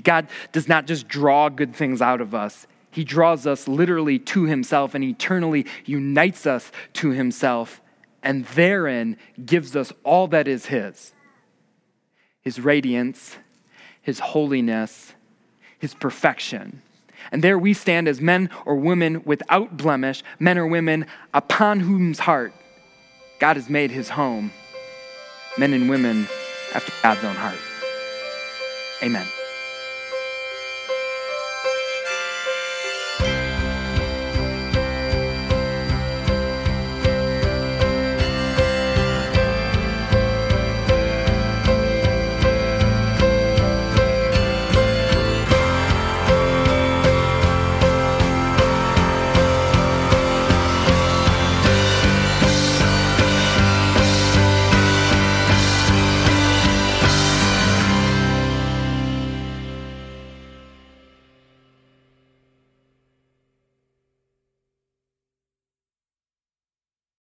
God 0.00 0.28
does 0.52 0.68
not 0.68 0.86
just 0.86 1.08
draw 1.08 1.48
good 1.48 1.74
things 1.74 2.00
out 2.00 2.20
of 2.20 2.34
us, 2.34 2.66
He 2.90 3.04
draws 3.04 3.46
us 3.46 3.68
literally 3.68 4.18
to 4.20 4.44
Himself 4.44 4.94
and 4.94 5.04
eternally 5.04 5.66
unites 5.84 6.46
us 6.46 6.70
to 6.94 7.10
Himself 7.10 7.82
and 8.22 8.44
therein 8.46 9.16
gives 9.44 9.74
us 9.74 9.92
all 10.04 10.28
that 10.28 10.48
is 10.48 10.66
His 10.66 11.12
His 12.40 12.60
radiance, 12.60 13.36
His 14.00 14.20
holiness, 14.20 15.12
His 15.78 15.94
perfection. 15.94 16.82
And 17.30 17.42
there 17.42 17.58
we 17.58 17.72
stand 17.72 18.08
as 18.08 18.20
men 18.20 18.50
or 18.66 18.74
women 18.74 19.22
without 19.24 19.76
blemish, 19.76 20.22
men 20.40 20.58
or 20.58 20.66
women 20.66 21.06
upon 21.32 21.80
whose 21.80 22.18
heart 22.18 22.52
God 23.38 23.56
has 23.56 23.68
made 23.68 23.90
His 23.90 24.08
home, 24.08 24.52
men 25.58 25.72
and 25.72 25.88
women 25.88 26.26
after 26.74 26.92
God's 27.02 27.24
own 27.24 27.36
heart. 27.36 27.58
Amen. 29.02 29.41